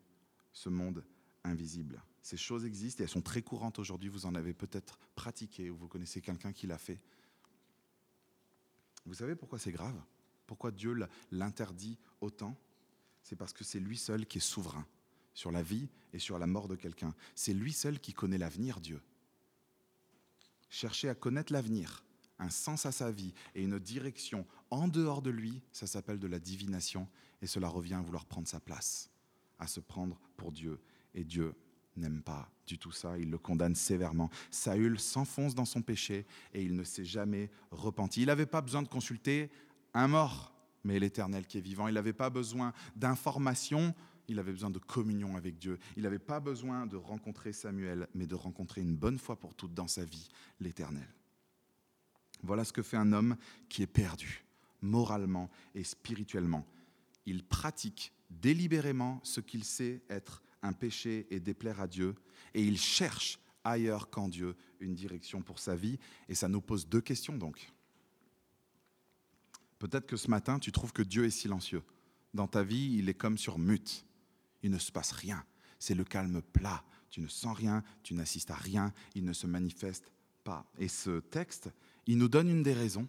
ce 0.52 0.68
monde 0.68 1.04
invisible. 1.44 2.02
Ces 2.22 2.36
choses 2.36 2.64
existent 2.64 3.02
et 3.02 3.04
elles 3.04 3.10
sont 3.10 3.22
très 3.22 3.42
courantes 3.42 3.78
aujourd'hui. 3.78 4.08
Vous 4.08 4.26
en 4.26 4.34
avez 4.34 4.54
peut-être 4.54 4.98
pratiqué 5.14 5.70
ou 5.70 5.76
vous 5.76 5.88
connaissez 5.88 6.20
quelqu'un 6.20 6.52
qui 6.52 6.66
l'a 6.66 6.78
fait. 6.78 7.00
Vous 9.04 9.14
savez 9.14 9.36
pourquoi 9.36 9.58
c'est 9.58 9.72
grave? 9.72 10.00
Pourquoi 10.46 10.70
Dieu 10.70 10.98
l'interdit 11.30 11.98
autant? 12.20 12.56
C'est 13.22 13.36
parce 13.36 13.52
que 13.52 13.64
c'est 13.64 13.80
lui 13.80 13.96
seul 13.96 14.26
qui 14.26 14.38
est 14.38 14.40
souverain 14.40 14.86
sur 15.34 15.50
la 15.50 15.62
vie 15.62 15.88
et 16.12 16.18
sur 16.18 16.38
la 16.38 16.46
mort 16.46 16.68
de 16.68 16.76
quelqu'un. 16.76 17.14
C'est 17.34 17.54
lui 17.54 17.72
seul 17.72 17.98
qui 17.98 18.12
connaît 18.12 18.38
l'avenir, 18.38 18.80
Dieu. 18.80 19.02
Chercher 20.68 21.08
à 21.08 21.14
connaître 21.14 21.52
l'avenir, 21.52 22.04
un 22.38 22.50
sens 22.50 22.86
à 22.86 22.92
sa 22.92 23.10
vie 23.10 23.32
et 23.54 23.62
une 23.62 23.78
direction 23.78 24.46
en 24.70 24.88
dehors 24.88 25.22
de 25.22 25.30
lui, 25.30 25.62
ça 25.72 25.86
s'appelle 25.86 26.18
de 26.18 26.26
la 26.26 26.38
divination 26.38 27.08
et 27.42 27.46
cela 27.46 27.68
revient 27.68 27.94
à 27.94 28.00
vouloir 28.00 28.24
prendre 28.24 28.48
sa 28.48 28.60
place, 28.60 29.10
à 29.58 29.66
se 29.66 29.80
prendre 29.80 30.20
pour 30.36 30.52
Dieu. 30.52 30.80
Et 31.14 31.24
Dieu 31.24 31.54
n'aime 31.96 32.22
pas 32.22 32.50
du 32.66 32.78
tout 32.78 32.92
ça, 32.92 33.18
il 33.18 33.30
le 33.30 33.38
condamne 33.38 33.74
sévèrement. 33.74 34.30
Saül 34.50 34.98
s'enfonce 34.98 35.54
dans 35.54 35.64
son 35.64 35.82
péché 35.82 36.26
et 36.52 36.62
il 36.62 36.74
ne 36.74 36.84
s'est 36.84 37.04
jamais 37.04 37.50
repenti. 37.70 38.22
Il 38.22 38.26
n'avait 38.26 38.46
pas 38.46 38.62
besoin 38.62 38.82
de 38.82 38.88
consulter 38.88 39.50
un 39.92 40.08
mort, 40.08 40.52
mais 40.82 40.98
l'Éternel 40.98 41.46
qui 41.46 41.58
est 41.58 41.62
vivant. 41.62 41.88
Il 41.88 41.94
n'avait 41.94 42.12
pas 42.12 42.30
besoin 42.30 42.72
d'informations, 42.96 43.94
il 44.28 44.38
avait 44.38 44.52
besoin 44.52 44.70
de 44.70 44.78
communion 44.78 45.36
avec 45.36 45.58
Dieu. 45.58 45.78
Il 45.96 46.04
n'avait 46.04 46.18
pas 46.18 46.40
besoin 46.40 46.86
de 46.86 46.96
rencontrer 46.96 47.52
Samuel, 47.52 48.08
mais 48.14 48.26
de 48.26 48.34
rencontrer 48.34 48.80
une 48.80 48.96
bonne 48.96 49.18
fois 49.18 49.36
pour 49.36 49.54
toutes 49.54 49.74
dans 49.74 49.88
sa 49.88 50.04
vie 50.04 50.28
l'Éternel. 50.60 51.06
Voilà 52.44 52.64
ce 52.64 52.72
que 52.72 52.82
fait 52.82 52.96
un 52.96 53.12
homme 53.12 53.36
qui 53.68 53.82
est 53.82 53.86
perdu, 53.86 54.44
moralement 54.82 55.50
et 55.74 55.84
spirituellement. 55.84 56.66
Il 57.26 57.44
pratique 57.44 58.12
délibérément 58.30 59.20
ce 59.22 59.40
qu'il 59.40 59.64
sait 59.64 60.02
être 60.10 60.42
un 60.62 60.72
péché 60.72 61.26
et 61.30 61.40
déplaire 61.40 61.80
à 61.80 61.86
Dieu, 61.86 62.14
et 62.54 62.62
il 62.62 62.78
cherche 62.78 63.38
ailleurs 63.64 64.10
qu'en 64.10 64.28
Dieu 64.28 64.56
une 64.80 64.94
direction 64.94 65.42
pour 65.42 65.58
sa 65.58 65.74
vie. 65.74 65.98
Et 66.28 66.34
ça 66.34 66.48
nous 66.48 66.60
pose 66.60 66.86
deux 66.86 67.00
questions 67.00 67.36
donc. 67.36 67.72
Peut-être 69.78 70.06
que 70.06 70.16
ce 70.16 70.28
matin, 70.28 70.58
tu 70.58 70.72
trouves 70.72 70.92
que 70.92 71.02
Dieu 71.02 71.24
est 71.24 71.30
silencieux. 71.30 71.82
Dans 72.32 72.46
ta 72.46 72.62
vie, 72.62 72.96
il 72.96 73.08
est 73.08 73.14
comme 73.14 73.38
sur 73.38 73.58
mute. 73.58 74.06
Il 74.62 74.70
ne 74.70 74.78
se 74.78 74.92
passe 74.92 75.12
rien. 75.12 75.44
C'est 75.78 75.94
le 75.94 76.04
calme 76.04 76.40
plat. 76.40 76.84
Tu 77.10 77.20
ne 77.20 77.28
sens 77.28 77.56
rien, 77.56 77.84
tu 78.02 78.14
n'assistes 78.14 78.50
à 78.50 78.56
rien, 78.56 78.92
il 79.14 79.24
ne 79.24 79.32
se 79.32 79.46
manifeste 79.46 80.10
pas. 80.42 80.66
Et 80.78 80.88
ce 80.88 81.20
texte, 81.20 81.70
il 82.06 82.18
nous 82.18 82.28
donne 82.28 82.48
une 82.48 82.62
des 82.62 82.72
raisons 82.72 83.08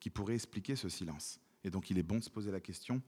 qui 0.00 0.10
pourrait 0.10 0.34
expliquer 0.34 0.76
ce 0.76 0.88
silence. 0.88 1.40
Et 1.64 1.70
donc 1.70 1.90
il 1.90 1.98
est 1.98 2.02
bon 2.02 2.18
de 2.18 2.24
se 2.24 2.30
poser 2.30 2.50
la 2.50 2.60
question, 2.60 3.02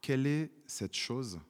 quelle 0.00 0.26
est 0.26 0.50
cette 0.66 0.94
chose 0.94 1.40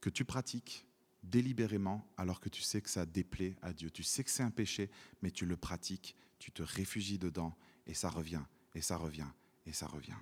que 0.00 0.10
tu 0.10 0.24
pratiques 0.24 0.86
délibérément 1.22 2.06
alors 2.16 2.40
que 2.40 2.48
tu 2.48 2.62
sais 2.62 2.80
que 2.80 2.90
ça 2.90 3.06
déplaît 3.06 3.56
à 3.62 3.72
Dieu? 3.72 3.90
Tu 3.90 4.02
sais 4.02 4.24
que 4.24 4.30
c'est 4.30 4.42
un 4.42 4.50
péché, 4.50 4.90
mais 5.22 5.30
tu 5.30 5.46
le 5.46 5.56
pratiques, 5.56 6.16
tu 6.38 6.50
te 6.50 6.62
réfugies 6.62 7.18
dedans 7.18 7.56
et 7.86 7.94
ça 7.94 8.10
revient, 8.10 8.42
et 8.74 8.82
ça 8.82 8.96
revient, 8.96 9.28
et 9.66 9.72
ça 9.72 9.86
revient. 9.86 10.18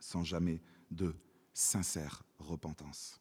Sans 0.00 0.24
jamais 0.24 0.60
de 0.90 1.14
sincère 1.54 2.24
repentance. 2.38 3.20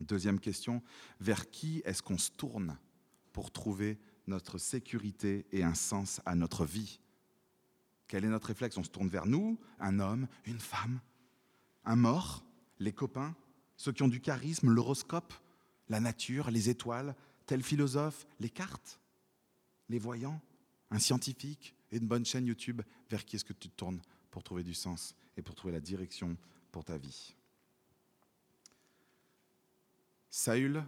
Deuxième 0.00 0.38
question, 0.38 0.82
vers 1.20 1.50
qui 1.50 1.82
est-ce 1.84 2.02
qu'on 2.02 2.18
se 2.18 2.30
tourne 2.30 2.78
pour 3.36 3.50
trouver 3.50 3.98
notre 4.28 4.56
sécurité 4.56 5.44
et 5.52 5.62
un 5.62 5.74
sens 5.74 6.22
à 6.24 6.34
notre 6.34 6.64
vie. 6.64 7.00
Quel 8.08 8.24
est 8.24 8.28
notre 8.28 8.46
réflexe? 8.46 8.78
On 8.78 8.82
se 8.82 8.88
tourne 8.88 9.10
vers 9.10 9.26
nous, 9.26 9.60
un 9.78 10.00
homme, 10.00 10.26
une 10.46 10.58
femme, 10.58 11.02
un 11.84 11.96
mort, 11.96 12.46
les 12.78 12.94
copains, 12.94 13.36
ceux 13.76 13.92
qui 13.92 14.02
ont 14.02 14.08
du 14.08 14.22
charisme, 14.22 14.70
l'horoscope, 14.70 15.34
la 15.90 16.00
nature, 16.00 16.50
les 16.50 16.70
étoiles, 16.70 17.14
tel 17.44 17.62
philosophe, 17.62 18.26
les 18.40 18.48
cartes, 18.48 19.02
les 19.90 19.98
voyants, 19.98 20.40
un 20.90 20.98
scientifique 20.98 21.74
et 21.90 21.98
une 21.98 22.08
bonne 22.08 22.24
chaîne 22.24 22.46
YouTube, 22.46 22.80
vers 23.10 23.26
qui 23.26 23.36
est-ce 23.36 23.44
que 23.44 23.52
tu 23.52 23.68
te 23.68 23.76
tournes 23.76 24.00
pour 24.30 24.44
trouver 24.44 24.62
du 24.62 24.72
sens 24.72 25.14
et 25.36 25.42
pour 25.42 25.54
trouver 25.54 25.74
la 25.74 25.80
direction 25.80 26.38
pour 26.72 26.86
ta 26.86 26.96
vie? 26.96 27.36
Saül 30.30 30.82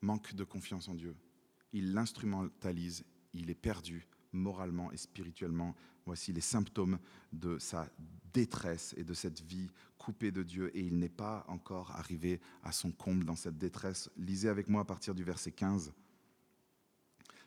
manque 0.00 0.32
de 0.32 0.44
confiance 0.44 0.86
en 0.86 0.94
Dieu. 0.94 1.16
Il 1.74 1.92
l'instrumentalise, 1.92 3.04
il 3.34 3.50
est 3.50 3.54
perdu 3.54 4.06
moralement 4.32 4.90
et 4.92 4.96
spirituellement. 4.96 5.74
Voici 6.06 6.32
les 6.32 6.40
symptômes 6.40 6.98
de 7.32 7.58
sa 7.58 7.88
détresse 8.32 8.94
et 8.96 9.04
de 9.04 9.12
cette 9.12 9.40
vie 9.40 9.68
coupé 9.98 10.30
de 10.30 10.42
Dieu 10.42 10.70
et 10.76 10.80
il 10.80 10.98
n'est 10.98 11.08
pas 11.08 11.44
encore 11.48 11.90
arrivé 11.92 12.40
à 12.62 12.72
son 12.72 12.92
comble 12.92 13.24
dans 13.24 13.36
cette 13.36 13.58
détresse. 13.58 14.08
Lisez 14.16 14.48
avec 14.48 14.68
moi 14.68 14.82
à 14.82 14.84
partir 14.84 15.14
du 15.14 15.24
verset 15.24 15.50
15. 15.50 15.92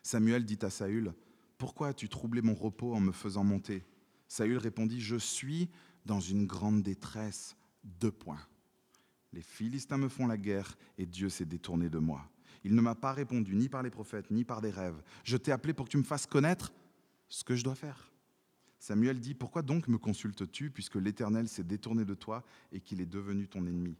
Samuel 0.02 0.44
dit 0.44 0.58
à 0.62 0.70
Saül, 0.70 1.14
Pourquoi 1.56 1.88
as-tu 1.88 2.08
troublé 2.08 2.42
mon 2.42 2.54
repos 2.54 2.94
en 2.94 3.00
me 3.00 3.12
faisant 3.12 3.44
monter? 3.44 3.84
Saül 4.26 4.58
répondit, 4.58 5.00
Je 5.00 5.16
suis 5.16 5.70
dans 6.04 6.20
une 6.20 6.46
grande 6.46 6.82
détresse. 6.82 7.56
Deux 7.82 8.12
points. 8.12 8.46
Les 9.32 9.42
Philistins 9.42 9.98
me 9.98 10.08
font 10.08 10.26
la 10.26 10.36
guerre 10.36 10.76
et 10.98 11.06
Dieu 11.06 11.30
s'est 11.30 11.46
détourné 11.46 11.88
de 11.88 11.98
moi. 11.98 12.28
Il 12.64 12.74
ne 12.74 12.80
m'a 12.80 12.94
pas 12.94 13.12
répondu 13.12 13.54
ni 13.54 13.68
par 13.68 13.82
les 13.82 13.90
prophètes, 13.90 14.30
ni 14.30 14.44
par 14.44 14.60
des 14.60 14.70
rêves. 14.70 15.00
Je 15.24 15.36
t'ai 15.36 15.52
appelé 15.52 15.72
pour 15.72 15.86
que 15.86 15.90
tu 15.90 15.98
me 15.98 16.02
fasses 16.02 16.26
connaître 16.26 16.72
ce 17.28 17.44
que 17.44 17.54
je 17.54 17.64
dois 17.64 17.74
faire. 17.74 18.10
Samuel 18.78 19.20
dit, 19.20 19.34
Pourquoi 19.34 19.62
donc 19.62 19.88
me 19.88 19.98
consultes-tu 19.98 20.70
puisque 20.70 20.96
l'Éternel 20.96 21.48
s'est 21.48 21.64
détourné 21.64 22.04
de 22.04 22.14
toi 22.14 22.44
et 22.72 22.80
qu'il 22.80 23.00
est 23.00 23.06
devenu 23.06 23.48
ton 23.48 23.66
ennemi? 23.66 23.96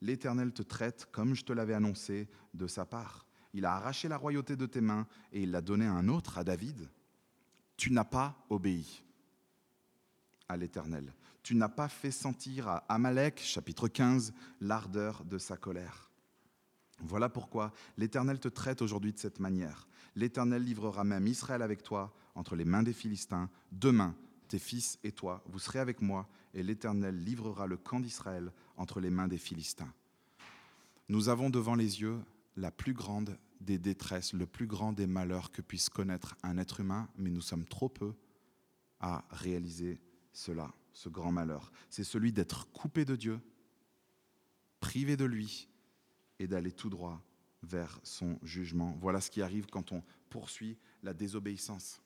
L'Éternel 0.00 0.52
te 0.52 0.62
traite 0.62 1.08
comme 1.10 1.34
je 1.34 1.44
te 1.44 1.52
l'avais 1.52 1.74
annoncé 1.74 2.28
de 2.54 2.66
sa 2.66 2.84
part. 2.84 3.26
Il 3.52 3.64
a 3.64 3.74
arraché 3.74 4.08
la 4.08 4.16
royauté 4.16 4.56
de 4.56 4.66
tes 4.66 4.80
mains 4.80 5.06
et 5.32 5.42
il 5.42 5.50
l'a 5.50 5.60
donnée 5.60 5.86
à 5.86 5.92
un 5.92 6.08
autre, 6.08 6.38
à 6.38 6.44
David. 6.44 6.88
Tu 7.76 7.90
n'as 7.90 8.04
pas 8.04 8.44
obéi 8.48 9.04
à 10.48 10.56
l'Éternel. 10.56 11.14
Tu 11.42 11.54
n'as 11.54 11.68
pas 11.68 11.88
fait 11.88 12.10
sentir 12.10 12.68
à 12.68 12.76
Amalek, 12.88 13.40
chapitre 13.40 13.88
15, 13.88 14.34
l'ardeur 14.60 15.24
de 15.24 15.38
sa 15.38 15.56
colère. 15.56 16.09
Voilà 17.02 17.28
pourquoi 17.28 17.72
l'Éternel 17.96 18.38
te 18.38 18.48
traite 18.48 18.82
aujourd'hui 18.82 19.12
de 19.12 19.18
cette 19.18 19.40
manière. 19.40 19.88
L'Éternel 20.16 20.62
livrera 20.62 21.04
même 21.04 21.26
Israël 21.26 21.62
avec 21.62 21.82
toi 21.82 22.12
entre 22.34 22.56
les 22.56 22.64
mains 22.64 22.82
des 22.82 22.92
Philistins. 22.92 23.48
Demain, 23.72 24.14
tes 24.48 24.58
fils 24.58 24.98
et 25.04 25.12
toi, 25.12 25.42
vous 25.46 25.58
serez 25.58 25.78
avec 25.78 26.02
moi, 26.02 26.28
et 26.54 26.62
l'Éternel 26.62 27.22
livrera 27.22 27.66
le 27.66 27.76
camp 27.76 28.00
d'Israël 28.00 28.52
entre 28.76 29.00
les 29.00 29.10
mains 29.10 29.28
des 29.28 29.38
Philistins. 29.38 29.92
Nous 31.08 31.28
avons 31.28 31.50
devant 31.50 31.74
les 31.74 32.00
yeux 32.00 32.20
la 32.56 32.70
plus 32.70 32.92
grande 32.92 33.38
des 33.60 33.78
détresses, 33.78 34.32
le 34.32 34.46
plus 34.46 34.66
grand 34.66 34.92
des 34.92 35.06
malheurs 35.06 35.50
que 35.52 35.62
puisse 35.62 35.88
connaître 35.88 36.36
un 36.42 36.58
être 36.58 36.80
humain, 36.80 37.08
mais 37.16 37.30
nous 37.30 37.40
sommes 37.40 37.64
trop 37.64 37.88
peu 37.88 38.12
à 39.00 39.24
réaliser 39.30 40.00
cela, 40.32 40.72
ce 40.92 41.08
grand 41.08 41.32
malheur. 41.32 41.70
C'est 41.88 42.04
celui 42.04 42.32
d'être 42.32 42.70
coupé 42.72 43.04
de 43.04 43.16
Dieu, 43.16 43.40
privé 44.80 45.16
de 45.16 45.24
lui, 45.24 45.68
et 46.40 46.48
d'aller 46.48 46.72
tout 46.72 46.90
droit 46.90 47.22
vers 47.62 48.00
son 48.02 48.38
jugement. 48.42 48.96
Voilà 49.00 49.20
ce 49.20 49.30
qui 49.30 49.42
arrive 49.42 49.66
quand 49.66 49.92
on 49.92 50.02
poursuit 50.30 50.76
la 51.02 51.14
désobéissance. 51.14 52.00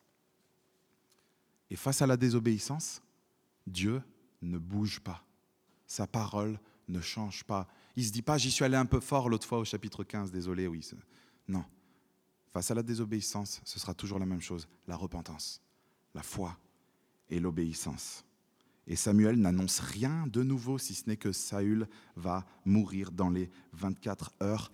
Et 1.70 1.76
face 1.76 2.02
à 2.02 2.06
la 2.06 2.16
désobéissance, 2.16 3.00
Dieu 3.66 4.02
ne 4.42 4.58
bouge 4.58 5.00
pas. 5.00 5.24
Sa 5.86 6.06
parole 6.06 6.58
ne 6.88 7.00
change 7.00 7.44
pas. 7.44 7.68
Il 7.96 8.02
ne 8.02 8.08
se 8.08 8.12
dit 8.12 8.22
pas, 8.22 8.36
j'y 8.36 8.50
suis 8.50 8.64
allé 8.64 8.76
un 8.76 8.86
peu 8.86 9.00
fort 9.00 9.28
l'autre 9.28 9.46
fois 9.46 9.58
au 9.58 9.64
chapitre 9.64 10.02
15, 10.02 10.32
désolé, 10.32 10.66
oui. 10.66 10.86
Non. 11.46 11.64
Face 12.52 12.70
à 12.70 12.74
la 12.74 12.82
désobéissance, 12.82 13.60
ce 13.64 13.78
sera 13.78 13.94
toujours 13.94 14.18
la 14.18 14.26
même 14.26 14.42
chose, 14.42 14.68
la 14.88 14.96
repentance, 14.96 15.62
la 16.14 16.22
foi 16.22 16.58
et 17.30 17.38
l'obéissance. 17.38 18.24
Et 18.86 18.96
Samuel 18.96 19.36
n'annonce 19.36 19.80
rien 19.80 20.26
de 20.26 20.42
nouveau, 20.42 20.78
si 20.78 20.94
ce 20.94 21.08
n'est 21.08 21.16
que 21.16 21.32
Saül 21.32 21.88
va 22.16 22.46
mourir 22.64 23.12
dans 23.12 23.30
les 23.30 23.50
24 23.72 24.32
heures. 24.42 24.70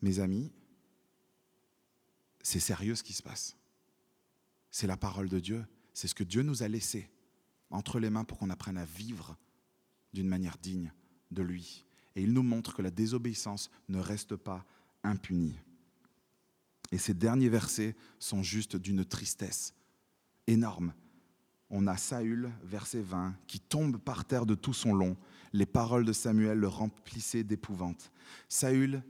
Mes 0.00 0.18
amis, 0.18 0.50
c'est 2.42 2.60
sérieux 2.60 2.94
ce 2.94 3.02
qui 3.02 3.12
se 3.12 3.22
passe. 3.22 3.56
C'est 4.70 4.86
la 4.86 4.96
parole 4.96 5.28
de 5.28 5.40
Dieu. 5.40 5.64
C'est 5.92 6.08
ce 6.08 6.14
que 6.14 6.24
Dieu 6.24 6.42
nous 6.42 6.62
a 6.62 6.68
laissé 6.68 7.10
entre 7.70 7.98
les 8.00 8.10
mains 8.10 8.24
pour 8.24 8.38
qu'on 8.38 8.50
apprenne 8.50 8.78
à 8.78 8.84
vivre 8.84 9.36
d'une 10.12 10.28
manière 10.28 10.58
digne 10.58 10.92
de 11.30 11.42
lui. 11.42 11.84
Et 12.16 12.22
il 12.22 12.32
nous 12.32 12.42
montre 12.42 12.74
que 12.74 12.82
la 12.82 12.90
désobéissance 12.90 13.70
ne 13.88 13.98
reste 13.98 14.36
pas 14.36 14.64
impunie. 15.02 15.58
Et 16.92 16.98
ces 16.98 17.14
derniers 17.14 17.48
versets 17.48 17.96
sont 18.18 18.42
juste 18.42 18.76
d'une 18.76 19.04
tristesse 19.04 19.74
énorme. 20.46 20.94
On 21.70 21.86
a 21.86 21.96
Saül, 21.96 22.50
verset 22.62 23.00
20, 23.00 23.34
qui 23.46 23.60
tombe 23.60 23.98
par 23.98 24.24
terre 24.24 24.46
de 24.46 24.54
tout 24.54 24.72
son 24.72 24.94
long. 24.94 25.16
Les 25.52 25.66
paroles 25.66 26.04
de 26.04 26.12
Samuel 26.12 26.58
le 26.58 26.68
remplissaient 26.68 27.44
d'épouvante. 27.44 28.12
Saül, 28.48 29.02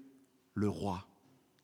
le 0.54 0.68
roi, 0.68 1.06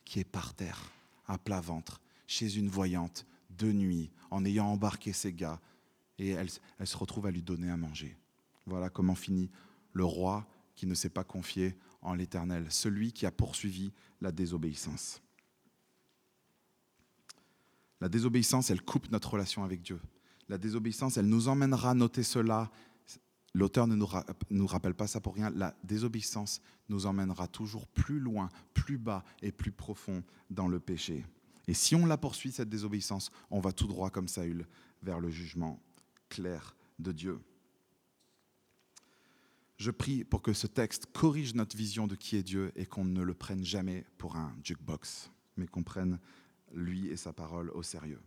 qui 0.05 0.21
est 0.21 0.25
par 0.25 0.55
terre, 0.55 0.91
à 1.27 1.39
plat 1.39 1.61
ventre, 1.61 2.01
chez 2.27 2.57
une 2.57 2.69
voyante, 2.69 3.27
de 3.51 3.73
nuit, 3.73 4.11
en 4.31 4.45
ayant 4.45 4.67
embarqué 4.67 5.13
ses 5.13 5.33
gars, 5.33 5.61
et 6.19 6.31
elle, 6.31 6.49
elle 6.79 6.87
se 6.87 6.97
retrouve 6.97 7.27
à 7.27 7.31
lui 7.31 7.43
donner 7.43 7.71
à 7.71 7.77
manger. 7.77 8.17
Voilà 8.67 8.91
comment 8.91 9.15
finit 9.15 9.51
le 9.93 10.05
roi 10.05 10.47
qui 10.75 10.87
ne 10.87 10.95
s'est 10.95 11.11
pas 11.11 11.25
confié 11.25 11.77
en 12.03 12.15
l'Éternel, 12.15 12.67
celui 12.71 13.13
qui 13.13 13.27
a 13.27 13.31
poursuivi 13.31 13.93
la 14.21 14.33
désobéissance. 14.33 15.21
La 18.01 18.09
désobéissance, 18.09 18.71
elle 18.71 18.81
coupe 18.81 19.11
notre 19.11 19.31
relation 19.31 19.63
avec 19.63 19.83
Dieu. 19.83 20.01
La 20.51 20.59
désobéissance, 20.59 21.17
elle 21.17 21.29
nous 21.29 21.47
emmènera, 21.47 21.95
noter 21.95 22.25
cela, 22.25 22.73
l'auteur 23.55 23.87
ne 23.87 23.95
nous 23.95 24.67
rappelle 24.67 24.95
pas 24.95 25.07
ça 25.07 25.21
pour 25.21 25.37
rien, 25.37 25.49
la 25.51 25.77
désobéissance 25.85 26.61
nous 26.89 27.07
emmènera 27.07 27.47
toujours 27.47 27.87
plus 27.87 28.19
loin, 28.19 28.49
plus 28.75 28.99
bas 28.99 29.25
et 29.43 29.53
plus 29.53 29.71
profond 29.71 30.25
dans 30.51 30.67
le 30.67 30.81
péché. 30.81 31.25
Et 31.69 31.73
si 31.73 31.95
on 31.95 32.05
la 32.05 32.19
poursuit, 32.19 32.51
cette 32.51 32.69
désobéissance, 32.69 33.31
on 33.53 33.61
va 33.61 33.71
tout 33.71 33.87
droit 33.87 34.11
comme 34.11 34.27
Saül 34.27 34.67
vers 35.05 35.21
le 35.21 35.31
jugement 35.31 35.81
clair 36.29 36.75
de 36.99 37.13
Dieu. 37.13 37.39
Je 39.77 39.93
prie 39.93 40.25
pour 40.25 40.43
que 40.43 40.53
ce 40.53 40.67
texte 40.67 41.07
corrige 41.13 41.55
notre 41.55 41.77
vision 41.77 42.09
de 42.09 42.17
qui 42.17 42.35
est 42.35 42.43
Dieu 42.43 42.73
et 42.75 42.87
qu'on 42.87 43.05
ne 43.05 43.23
le 43.23 43.35
prenne 43.35 43.65
jamais 43.65 44.05
pour 44.19 44.35
un 44.35 44.53
jukebox, 44.65 45.31
mais 45.57 45.69
qu'on 45.69 45.85
prenne 45.85 46.19
lui 46.75 47.07
et 47.07 47.17
sa 47.17 47.33
parole 47.33 47.71
au 47.71 47.85
sérieux. 47.85 48.21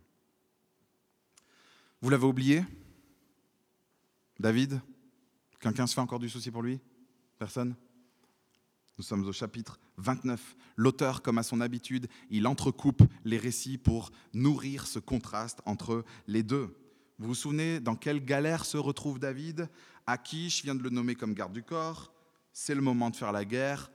Vous 2.04 2.10
l'avez 2.10 2.26
oublié? 2.26 2.62
David? 4.38 4.78
Quelqu'un 5.58 5.86
se 5.86 5.94
fait 5.94 6.02
encore 6.02 6.18
du 6.18 6.28
souci 6.28 6.50
pour 6.50 6.60
lui? 6.60 6.78
Personne? 7.38 7.74
Nous 8.98 9.04
sommes 9.04 9.26
au 9.26 9.32
chapitre 9.32 9.80
29. 9.96 10.54
L'auteur, 10.76 11.22
comme 11.22 11.38
à 11.38 11.42
son 11.42 11.62
habitude, 11.62 12.08
il 12.28 12.46
entrecoupe 12.46 13.02
les 13.24 13.38
récits 13.38 13.78
pour 13.78 14.12
nourrir 14.34 14.86
ce 14.86 14.98
contraste 14.98 15.62
entre 15.64 16.04
les 16.26 16.42
deux. 16.42 16.76
Vous 17.18 17.28
vous 17.28 17.34
souvenez 17.34 17.80
dans 17.80 17.96
quelle 17.96 18.22
galère 18.22 18.66
se 18.66 18.76
retrouve 18.76 19.18
David? 19.18 19.70
Akish 20.06 20.62
vient 20.62 20.74
de 20.74 20.82
le 20.82 20.90
nommer 20.90 21.14
comme 21.14 21.32
garde 21.32 21.54
du 21.54 21.62
corps. 21.62 22.12
C'est 22.52 22.74
le 22.74 22.82
moment 22.82 23.08
de 23.08 23.16
faire 23.16 23.32
la 23.32 23.46
guerre 23.46 23.90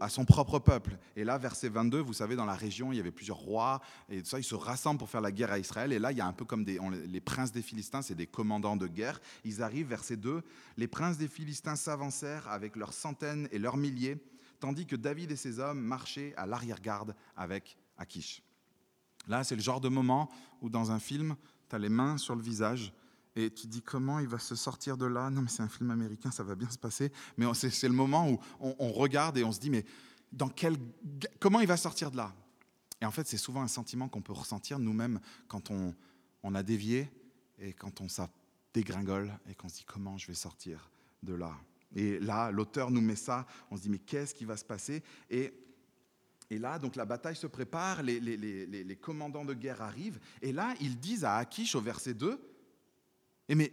à 0.00 0.08
son 0.08 0.24
propre 0.24 0.58
peuple. 0.58 0.98
Et 1.16 1.24
là, 1.24 1.36
verset 1.36 1.68
22, 1.68 1.98
vous 1.98 2.12
savez, 2.12 2.36
dans 2.36 2.44
la 2.44 2.54
région, 2.54 2.92
il 2.92 2.96
y 2.96 3.00
avait 3.00 3.10
plusieurs 3.10 3.38
rois, 3.38 3.80
et 4.08 4.22
tout 4.22 4.28
ça, 4.28 4.38
ils 4.38 4.44
se 4.44 4.54
rassemblent 4.54 4.98
pour 4.98 5.10
faire 5.10 5.20
la 5.20 5.32
guerre 5.32 5.50
à 5.50 5.58
Israël. 5.58 5.92
Et 5.92 5.98
là, 5.98 6.12
il 6.12 6.18
y 6.18 6.20
a 6.20 6.26
un 6.26 6.32
peu 6.32 6.44
comme 6.44 6.64
les 6.64 7.20
princes 7.20 7.50
des 7.50 7.62
Philistins, 7.62 8.02
c'est 8.02 8.14
des 8.14 8.26
commandants 8.26 8.76
de 8.76 8.86
guerre. 8.86 9.20
Ils 9.44 9.62
arrivent, 9.62 9.88
verset 9.88 10.16
2, 10.16 10.42
les 10.76 10.86
princes 10.86 11.18
des 11.18 11.28
Philistins 11.28 11.76
s'avancèrent 11.76 12.48
avec 12.48 12.76
leurs 12.76 12.92
centaines 12.92 13.48
et 13.50 13.58
leurs 13.58 13.76
milliers, 13.76 14.16
tandis 14.60 14.86
que 14.86 14.96
David 14.96 15.32
et 15.32 15.36
ses 15.36 15.58
hommes 15.58 15.80
marchaient 15.80 16.34
à 16.36 16.46
l'arrière-garde 16.46 17.14
avec 17.36 17.76
Akish. 17.96 18.42
Là, 19.26 19.44
c'est 19.44 19.56
le 19.56 19.62
genre 19.62 19.80
de 19.80 19.88
moment 19.88 20.30
où 20.62 20.70
dans 20.70 20.90
un 20.90 20.98
film, 20.98 21.36
tu 21.68 21.76
as 21.76 21.78
les 21.78 21.88
mains 21.88 22.16
sur 22.16 22.34
le 22.34 22.42
visage, 22.42 22.92
et 23.38 23.50
tu 23.52 23.68
dis 23.68 23.82
comment 23.82 24.18
il 24.18 24.26
va 24.26 24.40
se 24.40 24.56
sortir 24.56 24.96
de 24.96 25.06
là? 25.06 25.30
Non, 25.30 25.42
mais 25.42 25.48
c'est 25.48 25.62
un 25.62 25.68
film 25.68 25.92
américain, 25.92 26.32
ça 26.32 26.42
va 26.42 26.56
bien 26.56 26.68
se 26.68 26.78
passer. 26.78 27.12
Mais 27.36 27.46
c'est 27.54 27.86
le 27.86 27.94
moment 27.94 28.28
où 28.28 28.40
on, 28.58 28.90
regarde 28.90 29.38
et 29.38 29.44
on 29.44 29.52
se 29.52 29.60
dit, 29.60 29.70
mais 29.70 29.84
dans 30.32 30.48
quel, 30.48 30.76
comment 31.38 31.60
il 31.60 31.68
va 31.68 31.76
sortir 31.76 32.10
de 32.10 32.16
là? 32.16 32.34
Et 33.00 33.04
en 33.04 33.12
fait, 33.12 33.28
c'est 33.28 33.36
souvent 33.36 33.62
un 33.62 33.68
sentiment 33.68 34.08
qu'on 34.08 34.22
peut 34.22 34.32
ressentir 34.32 34.80
nous-mêmes 34.80 35.20
quand 35.46 35.70
on, 35.70 35.94
on, 36.42 36.54
a 36.56 36.64
dévié 36.64 37.08
et 37.60 37.72
quand 37.72 38.00
on 38.00 38.08
ça 38.08 38.28
dégringole 38.74 39.32
et 39.48 39.54
qu'on 39.54 39.68
se 39.68 39.76
dit 39.76 39.84
comment 39.84 40.18
je 40.18 40.26
vais 40.26 40.34
sortir 40.34 40.90
de 41.22 41.34
là? 41.34 41.54
Et 41.94 42.18
là, 42.18 42.50
l'auteur 42.50 42.90
nous 42.90 43.00
met 43.00 43.14
ça, 43.14 43.46
on 43.70 43.76
se 43.76 43.82
dit 43.82 43.88
mais 43.88 44.00
qu'est-ce 44.00 44.34
qui 44.34 44.46
va 44.46 44.56
se 44.56 44.64
passer? 44.64 45.04
Et, 45.30 45.52
et 46.50 46.58
là, 46.58 46.80
donc 46.80 46.96
la 46.96 47.04
bataille 47.04 47.36
se 47.36 47.46
prépare, 47.46 48.02
les, 48.02 48.18
les, 48.18 48.36
les, 48.36 48.66
les, 48.66 48.96
commandants 48.96 49.44
de 49.44 49.54
guerre 49.54 49.80
arrivent, 49.80 50.18
et 50.42 50.50
là, 50.50 50.74
ils 50.80 50.98
disent 50.98 51.24
à 51.24 51.36
Akish 51.36 51.76
au 51.76 51.80
verset 51.80 52.14
2, 52.14 52.57
et 53.48 53.54
mais 53.54 53.72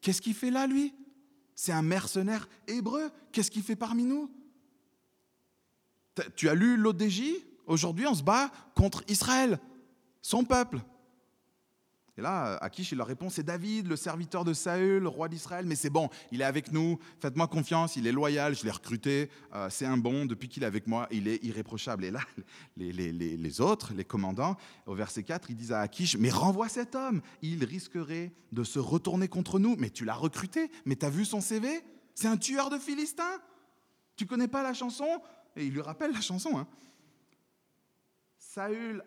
qu'est-ce 0.00 0.20
qu'il 0.20 0.34
fait 0.34 0.50
là, 0.50 0.66
lui? 0.66 0.94
C'est 1.54 1.72
un 1.72 1.82
mercenaire 1.82 2.48
hébreu. 2.66 3.10
Qu'est-ce 3.32 3.50
qu'il 3.50 3.62
fait 3.62 3.76
parmi 3.76 4.04
nous? 4.04 4.30
Tu 6.34 6.48
as 6.48 6.54
lu 6.54 6.76
l'ODJ 6.76 7.22
Aujourd'hui, 7.66 8.06
on 8.06 8.14
se 8.14 8.22
bat 8.22 8.50
contre 8.74 9.02
Israël, 9.08 9.58
son 10.22 10.44
peuple. 10.44 10.80
Et 12.18 12.22
là, 12.22 12.56
Akish, 12.62 12.92
il 12.92 12.98
leur 12.98 13.06
répond, 13.06 13.28
c'est 13.28 13.42
David, 13.42 13.88
le 13.88 13.96
serviteur 13.96 14.42
de 14.42 14.54
Saül, 14.54 15.06
roi 15.06 15.28
d'Israël, 15.28 15.66
mais 15.66 15.76
c'est 15.76 15.90
bon, 15.90 16.08
il 16.32 16.40
est 16.40 16.44
avec 16.44 16.72
nous, 16.72 16.98
faites-moi 17.20 17.46
confiance, 17.46 17.96
il 17.96 18.06
est 18.06 18.12
loyal, 18.12 18.54
je 18.54 18.64
l'ai 18.64 18.70
recruté, 18.70 19.28
euh, 19.54 19.68
c'est 19.68 19.84
un 19.84 19.98
bon, 19.98 20.24
depuis 20.24 20.48
qu'il 20.48 20.62
est 20.62 20.66
avec 20.66 20.86
moi, 20.86 21.08
il 21.10 21.28
est 21.28 21.44
irréprochable. 21.44 22.06
Et 22.06 22.10
là, 22.10 22.20
les, 22.78 23.60
autres, 23.60 23.92
les 23.92 24.04
commandants, 24.04 24.56
au 24.86 24.94
verset 24.94 25.24
4, 25.24 25.50
ils 25.50 25.56
disent 25.56 25.72
à 25.72 25.80
Akish, 25.80 26.16
mais 26.16 26.30
renvoie 26.30 26.70
cet 26.70 26.94
homme, 26.94 27.20
il 27.42 27.62
risquerait 27.64 28.32
de 28.50 28.64
se 28.64 28.78
retourner 28.78 29.28
contre 29.28 29.58
nous, 29.58 29.76
mais 29.76 29.90
tu 29.90 30.06
l'as 30.06 30.14
recruté, 30.14 30.70
mais 30.86 30.96
tu 30.96 31.04
as 31.04 31.10
vu 31.10 31.26
son 31.26 31.42
CV 31.42 31.68
C'est 32.14 32.28
un 32.28 32.38
tueur 32.38 32.70
de 32.70 32.78
Philistins 32.78 33.42
Tu 34.16 34.24
connais 34.24 34.48
pas 34.48 34.62
la 34.62 34.72
chanson? 34.72 35.20
Et 35.54 35.66
il 35.66 35.72
lui 35.74 35.82
rappelle 35.82 36.12
la 36.12 36.22
chanson. 36.22 36.56
Hein. 36.56 36.66
Saül 38.38 39.04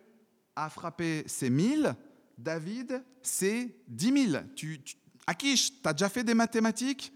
a 0.55 0.69
frappé 0.69 1.23
ses 1.25 1.49
mille, 1.49 1.95
David, 2.39 3.03
c'est 3.21 3.75
10 3.87 4.31
000. 4.31 4.43
Tu, 4.55 4.81
Akish, 5.27 5.81
tu 5.81 5.87
as 5.87 5.93
déjà 5.93 6.09
fait 6.09 6.23
des 6.23 6.33
mathématiques? 6.33 7.13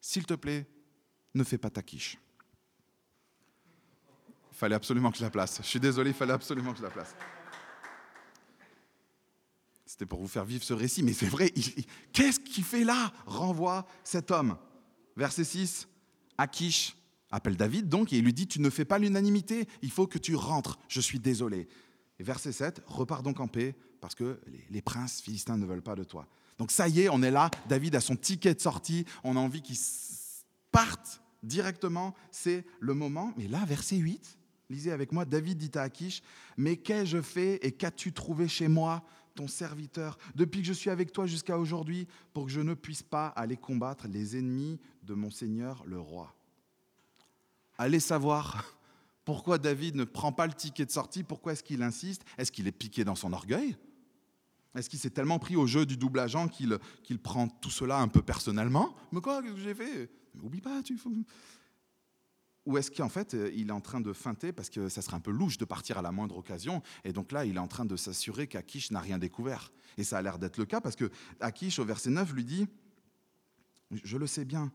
S'il 0.00 0.24
te 0.24 0.34
plaît, 0.34 0.66
ne 1.34 1.44
fais 1.44 1.58
pas 1.58 1.70
ta 1.70 1.82
quiche. 1.82 2.18
Fallait 4.52 4.74
absolument 4.74 5.10
que 5.10 5.18
je 5.18 5.22
la 5.22 5.30
place. 5.30 5.58
Je 5.62 5.68
suis 5.68 5.78
désolé, 5.78 6.10
il 6.10 6.16
fallait 6.16 6.32
absolument 6.32 6.72
que 6.72 6.78
je 6.78 6.82
la 6.82 6.90
place. 6.90 7.14
C'était 9.84 10.06
pour 10.06 10.20
vous 10.20 10.28
faire 10.28 10.44
vivre 10.44 10.64
ce 10.64 10.72
récit, 10.72 11.02
mais 11.02 11.12
c'est 11.12 11.26
vrai. 11.26 11.52
Qu'est-ce 12.12 12.40
qu'il 12.40 12.64
fait 12.64 12.84
là? 12.84 13.12
Renvoie 13.26 13.86
cet 14.02 14.30
homme. 14.30 14.56
Verset 15.16 15.44
6, 15.44 15.88
Akish 16.38 16.96
appelle 17.30 17.56
David 17.56 17.88
donc 17.88 18.12
et 18.12 18.18
il 18.18 18.24
lui 18.24 18.32
dit, 18.32 18.46
tu 18.46 18.60
ne 18.60 18.70
fais 18.70 18.84
pas 18.84 18.98
l'unanimité, 18.98 19.68
il 19.82 19.90
faut 19.90 20.06
que 20.06 20.18
tu 20.18 20.34
rentres, 20.34 20.78
je 20.88 21.00
suis 21.00 21.18
désolé. 21.18 21.68
Et 22.18 22.22
verset 22.22 22.52
7, 22.52 22.82
repars 22.86 23.22
donc 23.22 23.40
en 23.40 23.48
paix, 23.48 23.76
parce 24.00 24.14
que 24.14 24.40
les, 24.70 24.82
princes 24.82 25.20
philistins 25.20 25.56
ne 25.56 25.66
veulent 25.66 25.82
pas 25.82 25.94
de 25.94 26.04
toi. 26.04 26.26
Donc 26.58 26.70
ça 26.70 26.88
y 26.88 27.00
est, 27.00 27.08
on 27.08 27.22
est 27.22 27.30
là, 27.30 27.50
David 27.68 27.94
a 27.94 28.00
son 28.00 28.16
ticket 28.16 28.54
de 28.54 28.60
sortie, 28.60 29.04
on 29.24 29.36
a 29.36 29.40
envie 29.40 29.62
qu'il 29.62 29.76
parte 30.70 31.20
directement, 31.42 32.14
c'est 32.30 32.64
le 32.80 32.94
moment. 32.94 33.32
Mais 33.36 33.48
là, 33.48 33.64
verset 33.64 33.96
8, 33.96 34.38
lisez 34.70 34.92
avec 34.92 35.12
moi, 35.12 35.24
David 35.24 35.58
dit 35.58 35.78
à 35.78 35.82
Akish, 35.82 36.22
mais 36.56 36.76
qu'ai-je 36.76 37.20
fait 37.20 37.64
et 37.64 37.72
qu'as-tu 37.72 38.12
trouvé 38.12 38.48
chez 38.48 38.68
moi 38.68 39.04
ton 39.34 39.46
serviteur, 39.46 40.18
depuis 40.34 40.62
que 40.62 40.66
je 40.66 40.72
suis 40.72 40.90
avec 40.90 41.12
toi 41.12 41.26
jusqu'à 41.26 41.56
aujourd'hui, 41.56 42.08
pour 42.32 42.46
que 42.46 42.50
je 42.50 42.60
ne 42.60 42.74
puisse 42.74 43.04
pas 43.04 43.28
aller 43.28 43.56
combattre 43.56 44.08
les 44.08 44.36
ennemis 44.36 44.80
de 45.04 45.14
mon 45.14 45.30
Seigneur 45.30 45.84
le 45.86 46.00
roi? 46.00 46.34
Allez 47.78 48.00
savoir 48.00 48.64
pourquoi 49.24 49.58
David 49.58 49.94
ne 49.94 50.04
prend 50.04 50.32
pas 50.32 50.46
le 50.46 50.54
ticket 50.54 50.86
de 50.86 50.90
sortie, 50.90 51.22
pourquoi 51.22 51.52
est-ce 51.52 51.62
qu'il 51.62 51.82
insiste? 51.82 52.24
Est-ce 52.36 52.50
qu'il 52.50 52.66
est 52.66 52.72
piqué 52.72 53.04
dans 53.04 53.14
son 53.14 53.32
orgueil? 53.32 53.76
Est-ce 54.78 54.88
qu'il 54.88 54.98
s'est 54.98 55.10
tellement 55.10 55.40
pris 55.40 55.56
au 55.56 55.66
jeu 55.66 55.84
du 55.84 55.96
double 55.96 56.20
agent 56.20 56.46
qu'il 56.48 57.18
prend 57.22 57.48
tout 57.48 57.70
cela 57.70 57.98
un 57.98 58.08
peu 58.08 58.22
personnellement? 58.22 58.94
Mais 59.10 59.20
quoi, 59.20 59.42
que 59.42 59.56
j'ai 59.56 59.74
fait? 59.74 60.10
Oublie 60.40 60.60
pas, 60.60 60.82
tu 60.82 60.96
faut... 60.96 61.12
Ou 62.64 62.76
est-ce 62.76 62.90
qu'en 62.90 63.08
fait, 63.08 63.32
euh, 63.32 63.50
il 63.54 63.70
est 63.70 63.72
en 63.72 63.80
train 63.80 64.00
de 64.00 64.12
feinter 64.12 64.52
parce 64.52 64.68
que 64.68 64.90
ça 64.90 65.00
serait 65.00 65.16
un 65.16 65.20
peu 65.20 65.30
louche 65.30 65.56
de 65.56 65.64
partir 65.64 65.96
à 65.96 66.02
la 66.02 66.12
moindre 66.12 66.36
occasion 66.36 66.82
Et 67.02 67.14
donc 67.14 67.32
là, 67.32 67.46
il 67.46 67.56
est 67.56 67.60
en 67.60 67.66
train 67.66 67.86
de 67.86 67.96
s'assurer 67.96 68.46
qu'Akish 68.46 68.90
n'a 68.90 69.00
rien 69.00 69.18
découvert? 69.18 69.72
Et 69.96 70.04
ça 70.04 70.18
a 70.18 70.22
l'air 70.22 70.38
d'être 70.38 70.58
le 70.58 70.66
cas 70.66 70.80
parce 70.80 70.94
que 70.94 71.10
Akish, 71.40 71.78
au 71.78 71.84
verset 71.84 72.10
9, 72.10 72.32
lui 72.34 72.44
dit 72.44 72.66
Je 73.90 74.18
le 74.18 74.26
sais 74.26 74.44
bien, 74.44 74.70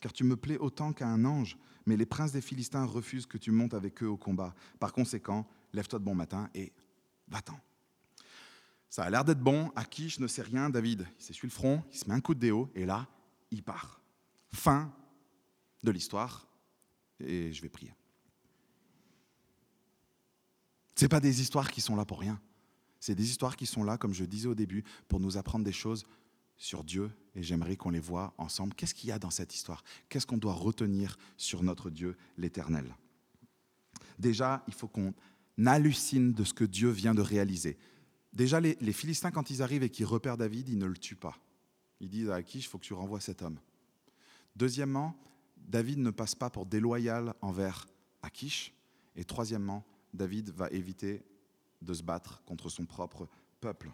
car 0.00 0.12
tu 0.12 0.24
me 0.24 0.36
plais 0.36 0.58
autant 0.58 0.92
qu'à 0.92 1.06
un 1.06 1.24
ange, 1.24 1.56
mais 1.86 1.96
les 1.96 2.06
princes 2.06 2.32
des 2.32 2.40
Philistins 2.40 2.84
refusent 2.84 3.26
que 3.26 3.38
tu 3.38 3.52
montes 3.52 3.74
avec 3.74 4.02
eux 4.02 4.08
au 4.08 4.16
combat. 4.16 4.54
Par 4.80 4.92
conséquent, 4.92 5.48
lève-toi 5.72 6.00
de 6.00 6.04
bon 6.04 6.16
matin 6.16 6.50
et 6.52 6.72
va-t'en. 7.28 7.58
Ça 8.88 9.04
a 9.04 9.10
l'air 9.10 9.24
d'être 9.24 9.40
bon. 9.40 9.70
Akish 9.76 10.20
ne 10.20 10.26
sait 10.26 10.42
rien. 10.42 10.70
David, 10.70 11.06
il 11.18 11.22
s'essuie 11.22 11.48
le 11.48 11.52
front, 11.52 11.82
il 11.92 11.98
se 11.98 12.08
met 12.08 12.14
un 12.14 12.20
coup 12.20 12.34
de 12.34 12.40
déo, 12.40 12.70
et 12.74 12.86
là, 12.86 13.08
il 13.50 13.62
part. 13.62 14.00
Fin 14.52 14.92
de 15.82 15.90
l'histoire 15.90 16.48
et 17.20 17.52
je 17.52 17.62
vais 17.62 17.68
prier. 17.68 17.94
Ce 20.94 21.06
pas 21.06 21.20
des 21.20 21.40
histoires 21.40 21.70
qui 21.70 21.80
sont 21.80 21.94
là 21.94 22.04
pour 22.04 22.20
rien. 22.20 22.40
C'est 23.00 23.14
des 23.14 23.28
histoires 23.28 23.56
qui 23.56 23.66
sont 23.66 23.84
là, 23.84 23.98
comme 23.98 24.14
je 24.14 24.24
disais 24.24 24.48
au 24.48 24.54
début, 24.54 24.82
pour 25.08 25.20
nous 25.20 25.36
apprendre 25.36 25.64
des 25.64 25.72
choses 25.72 26.06
sur 26.56 26.82
Dieu 26.84 27.10
et 27.34 27.42
j'aimerais 27.42 27.76
qu'on 27.76 27.90
les 27.90 28.00
voit 28.00 28.34
ensemble. 28.38 28.74
Qu'est-ce 28.74 28.94
qu'il 28.94 29.10
y 29.10 29.12
a 29.12 29.18
dans 29.18 29.30
cette 29.30 29.54
histoire? 29.54 29.84
Qu'est-ce 30.08 30.26
qu'on 30.26 30.38
doit 30.38 30.54
retenir 30.54 31.18
sur 31.36 31.62
notre 31.62 31.90
Dieu, 31.90 32.16
l'Éternel? 32.38 32.96
Déjà, 34.18 34.64
il 34.66 34.74
faut 34.74 34.88
qu'on 34.88 35.12
hallucine 35.66 36.32
de 36.32 36.44
ce 36.44 36.54
que 36.54 36.64
Dieu 36.64 36.90
vient 36.90 37.14
de 37.14 37.20
réaliser. 37.20 37.78
Déjà, 38.36 38.60
les, 38.60 38.92
Philistins, 38.92 39.30
quand 39.30 39.48
ils 39.48 39.62
arrivent 39.62 39.82
et 39.82 39.88
qu'ils 39.88 40.04
repèrent 40.04 40.36
David, 40.36 40.68
ils 40.68 40.76
ne 40.76 40.84
le 40.84 40.98
tuent 40.98 41.16
pas. 41.16 41.38
Ils 42.00 42.10
disent 42.10 42.28
à 42.28 42.42
qui 42.42 42.58
il 42.58 42.62
faut 42.64 42.76
que 42.76 42.84
tu 42.84 42.92
renvoies 42.92 43.18
cet 43.18 43.40
homme. 43.40 43.58
Deuxièmement, 44.54 45.16
David 45.56 46.00
ne 46.00 46.10
passe 46.10 46.34
pas 46.34 46.50
pour 46.50 46.66
déloyal 46.66 47.32
envers 47.40 47.88
Akish. 48.20 48.74
Et 49.16 49.24
troisièmement, 49.24 49.86
David 50.12 50.50
va 50.50 50.68
éviter 50.68 51.24
de 51.80 51.94
se 51.94 52.02
battre 52.02 52.42
contre 52.44 52.68
son 52.68 52.84
propre 52.84 53.26
peuple. 53.62 53.90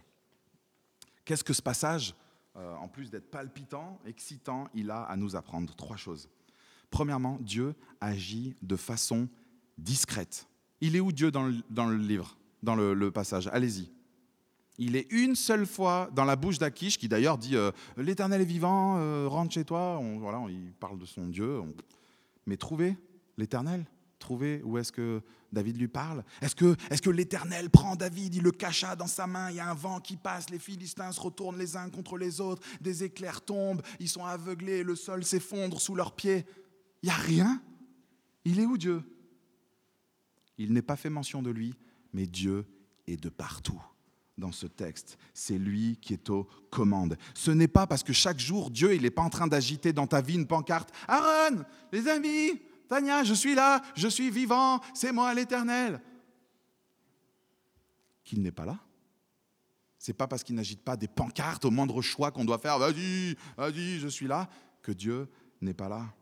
Qu'est-ce 1.25 1.45
que 1.45 1.53
ce 1.53 1.63
passage, 1.63 2.17
euh, 2.57 2.75
en 2.75 2.89
plus 2.89 3.11
d'être 3.13 3.31
palpitant, 3.31 4.01
excitant, 4.05 4.67
il 4.75 4.91
a 4.91 5.05
à 5.05 5.17
nous 5.17 5.37
apprendre 5.37 5.73
Trois 5.77 5.97
choses. 5.97 6.29
Premièrement, 6.91 7.39
Dieu 7.43 7.77
agit 8.01 8.57
de 8.61 8.75
façon 8.75 9.29
discrète. 9.79 10.49
Il 10.81 10.97
est 10.97 11.01
où 11.01 11.13
Dieu 11.13 11.31
dans 11.31 11.47
le, 11.47 11.97
livre, 11.97 12.37
dans 12.65 12.75
le 12.75 13.11
passage? 13.13 13.47
Allez-y. 13.47 13.89
Il 14.79 14.97
est 14.97 15.07
une 15.11 15.37
seule 15.37 15.67
fois 15.67 16.11
dans 16.15 16.25
la 16.25 16.37
bouche 16.37 16.59
d'Akish, 16.59 16.99
qui 16.99 17.09
d'ailleurs 17.09 17.39
dit 17.39 17.57
euh, 17.57 17.71
L'Éternel 17.97 18.41
est 18.41 18.47
vivant, 18.47 18.97
euh, 18.99 19.27
rentre 19.29 19.53
chez 19.53 19.65
toi. 19.65 20.01
voilà, 20.19 20.45
il 20.49 20.73
parle 20.73 20.99
de 20.99 21.07
son 21.07 21.29
Dieu. 21.29 21.61
Mais 22.47 22.57
trouvez 22.57 22.97
l'Éternel. 23.37 23.85
Trouvez 24.19 24.63
où 24.63 24.79
est-ce 24.79 24.93
que 24.93 25.21
David 25.53 25.77
lui 25.77 25.89
parle. 25.89 26.25
Est-ce 26.41 26.55
que, 26.55 26.77
est 26.91 27.01
que 27.03 27.11
l'Éternel 27.11 27.71
prend 27.71 27.97
David, 27.97 28.37
il 28.37 28.43
le 28.43 28.53
cacha 28.53 28.95
dans 28.95 29.09
sa 29.09 29.27
main, 29.27 29.51
il 29.51 29.57
y 29.57 29.61
a 29.61 29.69
un 29.69 29.75
vent 29.75 29.99
qui 29.99 30.17
passe, 30.17 30.49
les 30.49 30.61
Philistins 30.61 31.11
se 31.11 31.21
retournent 31.21 31.59
les 31.59 31.77
uns 31.77 31.91
contre 31.91 32.17
les 32.17 32.41
autres, 32.41 32.63
des 32.81 33.03
éclairs 33.03 33.43
tombent, 33.45 33.83
ils 33.99 34.09
sont 34.09 34.25
aveuglés, 34.25 34.85
le 34.85 34.95
sol 34.95 35.25
s'effondre 35.25 35.81
sous 35.81 35.97
leurs 35.97 36.15
pieds. 36.15 36.47
Il 37.03 37.07
n'y 37.07 37.11
a 37.11 37.17
rien. 37.17 37.61
Il 38.45 38.61
est 38.61 38.65
où 38.65 38.79
Dieu? 38.79 39.03
Il 40.57 40.73
n'est 40.73 40.83
pas 40.83 40.97
fait 40.97 41.11
mention 41.11 41.43
de 41.43 41.51
lui, 41.51 41.75
mais 42.13 42.27
Dieu 42.27 42.65
est 43.09 43.17
de 43.17 43.29
partout 43.29 43.83
dans 44.39 44.53
ce 44.53 44.67
texte. 44.67 45.19
C'est 45.35 45.59
lui 45.59 45.99
qui 46.01 46.15
est 46.15 46.31
aux 46.31 46.45
commandes. 46.71 47.17
Ce 47.35 47.51
n'est 47.51 47.69
pas 47.69 47.87
parce 47.87 48.03
que 48.03 48.13
chaque 48.13 48.39
jour, 48.39 48.71
Dieu, 48.71 48.95
il 48.95 49.03
n'est 49.03 49.11
pas 49.11 49.23
en 49.23 49.31
train 49.31 49.47
d'agiter 49.47 49.93
dans 49.93 50.07
ta 50.07 50.21
vie 50.21 50.35
une 50.35 50.47
pancarte. 50.47 50.91
Aaron, 51.07 51.65
les 51.93 52.09
amis, 52.09 52.61
Tania, 52.89 53.25
je 53.25 53.35
suis 53.35 53.55
là, 53.55 53.83
je 53.95 54.09
suis 54.09 54.31
vivant, 54.31 54.81
c'est 54.95 55.13
moi 55.13 55.33
l'éternel. 55.35 56.01
Qu'il 58.25 58.43
n'est 58.43 58.53
pas 58.53 58.65
là. 58.65 58.79
C'est 59.99 60.15
pas 60.15 60.27
parce 60.27 60.43
qu'il 60.43 60.57
n'agite 60.57 60.83
pas 60.83 60.97
des 60.97 61.09
pancartes 61.09 61.65
au 61.65 61.71
moindre 61.71 62.03
choix 62.03 62.33
qu'on 62.33 62.45
doit 62.45 62.59
faire, 62.59 62.79
vas-y, 62.79 63.37
vas-y, 63.57 64.01
je 64.01 64.09
suis 64.09 64.27
là, 64.27 64.49
que 64.83 64.91
Dieu 64.91 65.29
n'est 65.61 65.75
pas 65.75 65.89
là. 65.89 66.13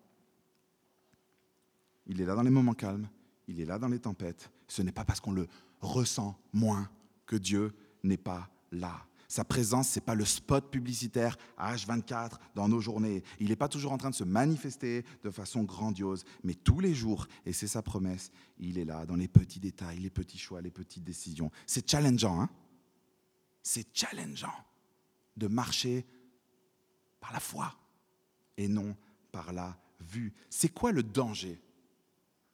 Il 2.07 2.21
est 2.21 2.27
là 2.27 2.35
dans 2.35 2.43
les 2.43 2.51
moments 2.51 2.75
calmes, 2.75 3.09
il 3.49 3.61
est 3.61 3.65
là 3.65 3.79
dans 3.79 3.89
les 3.89 3.99
tempêtes. 3.99 4.51
Ce 4.69 4.83
n'est 4.83 4.93
pas 4.93 5.05
parce 5.05 5.21
qu'on 5.21 5.33
le 5.33 5.49
ressent 5.81 6.39
moins 6.53 6.91
que 7.25 7.37
Dieu 7.37 7.73
n'est 8.03 8.17
pas 8.17 8.49
là. 8.73 9.07
Sa 9.29 9.45
présence, 9.45 9.91
ce 9.91 10.01
n'est 10.01 10.05
pas 10.05 10.17
le 10.17 10.25
spot 10.25 10.73
publicitaire 10.73 11.37
H24 11.57 12.33
dans 12.57 12.69
nos 12.69 12.81
journées. 12.81 13.23
Il 13.39 13.51
n'est 13.51 13.57
pas 13.57 13.69
toujours 13.69 13.93
en 13.93 13.99
train 13.99 14.11
de 14.11 14.15
se 14.17 14.25
manifester 14.25 15.05
de 15.23 15.31
façon 15.31 15.63
grandiose, 15.63 16.25
mais 16.43 16.55
tous 16.55 16.81
les 16.81 16.95
jours, 16.95 17.29
et 17.47 17.53
c'est 17.53 17.69
sa 17.69 17.81
promesse, 17.81 18.33
il 18.59 18.77
est 18.77 18.85
là 18.85 19.07
dans 19.07 19.15
les 19.15 19.29
petits 19.29 19.61
détails, 19.61 20.01
les 20.01 20.11
petits 20.11 20.39
choix, 20.39 20.61
les 20.61 20.73
petites 20.73 21.05
décisions. 21.05 21.53
C'est 21.65 21.89
challengeant, 21.89 22.41
hein? 22.41 22.51
C'est 23.63 23.87
challengeant 23.97 24.65
de 25.37 25.47
marcher 25.47 26.05
par 27.21 27.33
la 27.33 27.41
foi 27.41 27.73
et 28.57 28.67
non 28.67 28.97
par 29.31 29.53
la 29.53 29.79
vue. 30.01 30.33
C'est 30.49 30.71
quoi 30.71 30.91
le 30.91 31.05
danger 31.05 31.61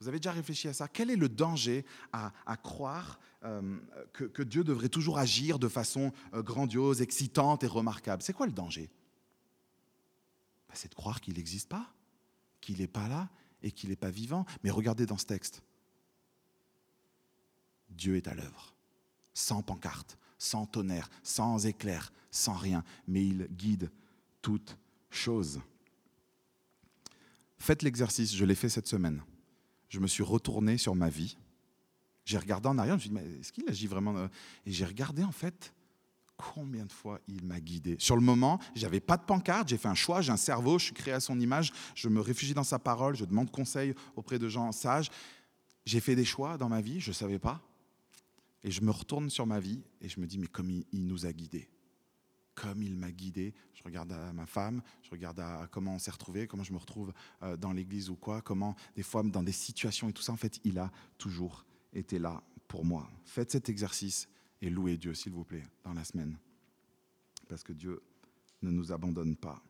vous 0.01 0.09
avez 0.09 0.19
déjà 0.19 0.33
réfléchi 0.33 0.69
à 0.69 0.75
ça? 0.75 0.89
Quel 0.89 1.11
est 1.11 1.17
le 1.17 1.29
danger 1.29 1.85
à, 2.13 2.57
croire 2.63 3.19
euh, 3.45 3.79
que, 4.13 4.43
Dieu 4.43 4.63
devrait 4.63 4.91
toujours 4.91 5.19
agir 5.19 5.59
de 5.59 5.69
façon 5.69 6.13
euh, 6.35 6.43
grandiose, 6.43 7.01
excitante 7.01 7.65
et 7.65 7.67
remarquable? 7.67 8.23
C'est 8.23 8.35
quoi 8.35 8.47
le 8.47 8.53
danger? 8.53 8.91
Ben, 10.69 10.75
C'est 10.75 10.91
de 10.91 10.95
croire 10.95 11.21
qu'il 11.21 11.35
n'existe 11.35 11.69
pas, 11.69 11.95
qu'il 12.61 12.79
n'est 12.79 12.87
pas 12.87 13.09
là 13.09 13.31
et 13.63 13.71
qu'il 13.71 13.89
n'est 13.89 13.97
pas 13.97 14.11
vivant. 14.11 14.45
Mais 14.63 14.71
regardez 14.71 15.07
dans 15.07 15.19
ce 15.19 15.27
texte. 15.27 15.63
Dieu 17.89 18.17
est 18.17 18.29
à 18.29 18.35
l'œuvre, 18.35 18.75
sans 19.33 19.63
pancarte, 19.63 20.19
sans 20.37 20.67
tonnerre, 20.67 21.09
sans 21.23 21.65
éclair, 21.65 22.13
sans 22.31 22.55
rien, 22.55 22.85
mais 23.09 23.25
il 23.25 23.49
guide 23.53 23.91
toutes 24.43 24.77
choses. 25.09 25.63
Faites 27.57 27.83
l'exercice, 27.83 28.35
je 28.35 28.45
l'ai 28.45 28.55
fait 28.55 28.69
cette 28.69 28.89
semaine 28.89 29.23
je 29.89 30.01
me 30.01 30.07
suis 30.07 30.23
retourné 30.23 30.79
sur 30.79 30.95
ma 30.95 31.09
vie. 31.09 31.37
J'ai 32.25 32.39
regardé 32.39 32.69
en 32.69 32.79
arrière, 32.79 32.95
je 32.95 32.97
me 32.97 33.01
suis 33.01 33.11
dit, 33.11 33.15
mais 33.15 33.41
est-ce 33.41 33.53
qu'il 33.53 33.69
agit 33.69 33.87
vraiment 33.87 34.29
Et 34.65 34.73
j'ai 34.73 34.85
regardé 34.85 35.23
en 35.23 35.33
fait 35.33 35.73
combien 36.37 36.85
de 36.85 36.93
fois 36.93 37.21
il 37.29 37.45
m'a 37.45 37.61
guidé. 37.61 37.97
Sur 37.99 38.17
le 38.17 38.23
moment, 38.23 38.59
j'avais 38.75 39.01
pas 39.01 39.17
de 39.17 39.23
pancarte, 39.23 39.69
j'ai 39.69 39.79
fait 39.79 39.89
un 39.89 39.95
choix, 39.95 40.21
j'ai 40.21 40.33
un 40.33 40.37
cerveau, 40.37 40.79
je 40.79 40.87
suis 40.87 40.95
créé 40.95 41.15
à 41.15 41.21
son 41.21 41.41
image, 41.41 41.73
je 41.95 42.09
me 42.09 42.21
réfugie 42.21 42.53
dans 42.53 42.65
sa 42.65 42.79
parole, 42.79 43.17
je 43.17 43.25
demande 43.25 43.51
conseil 43.51 43.95
auprès 44.17 44.39
de 44.39 44.49
gens 44.49 44.73
sages. 44.73 45.11
J'ai 45.85 46.01
fait 46.01 46.17
des 46.17 46.25
choix 46.25 46.59
dans 46.59 46.69
ma 46.69 46.81
vie, 46.81 47.01
je 47.01 47.11
ne 47.11 47.15
savais 47.15 47.39
pas. 47.39 47.63
Et 48.65 48.71
je 48.71 48.83
me 48.83 48.91
retourne 48.91 49.31
sur 49.31 49.47
ma 49.47 49.61
vie 49.61 49.83
et 50.01 50.09
je 50.09 50.21
me 50.21 50.27
dis, 50.27 50.39
mais 50.39 50.49
comme 50.49 50.69
il 50.71 51.07
nous 51.07 51.27
a 51.27 51.33
guidés 51.33 51.69
comme 52.57 52.83
il 52.83 52.97
m'a 52.97 53.13
guidé. 53.13 53.55
Je 53.75 53.85
regarde 53.85 54.11
à 54.11 54.33
ma 54.33 54.47
femme, 54.47 54.83
je 55.03 55.11
regarde 55.11 55.39
à 55.39 55.69
comment 55.71 55.95
on 55.95 55.99
s'est 56.01 56.11
retrouvé, 56.11 56.49
comment 56.49 56.65
je 56.65 56.73
me 56.73 56.79
retrouve 56.79 57.13
euh, 57.43 57.57
dans 57.57 57.73
l'église 57.73 58.11
ou 58.11 58.17
quoi, 58.17 58.43
comment 58.43 58.75
des 58.97 59.05
fois 59.05 59.23
dans 59.23 59.45
des 59.45 59.53
situations 59.53 60.09
et 60.09 60.13
tout 60.13 60.23
ça, 60.23 60.33
en 60.33 60.37
fait, 60.37 60.59
il 60.65 60.79
a 60.81 60.91
toujours 61.19 61.65
été 61.93 62.19
là 62.19 62.43
pour 62.67 62.85
moi. 62.85 63.09
Faites 63.25 63.53
cet 63.53 63.69
exercice 63.69 64.29
et 64.61 64.71
louez 64.71 64.97
Dieu, 64.97 65.15
s'il 65.15 65.33
vous 65.33 65.45
plaît, 65.45 65.63
dans 65.85 65.93
la 65.93 66.03
semaine. 66.03 66.37
Parce 67.49 67.63
que 67.63 67.73
Dieu 67.73 68.03
ne 68.63 68.71
nous 68.71 68.91
abandonne 68.91 69.37
pas. 69.37 69.63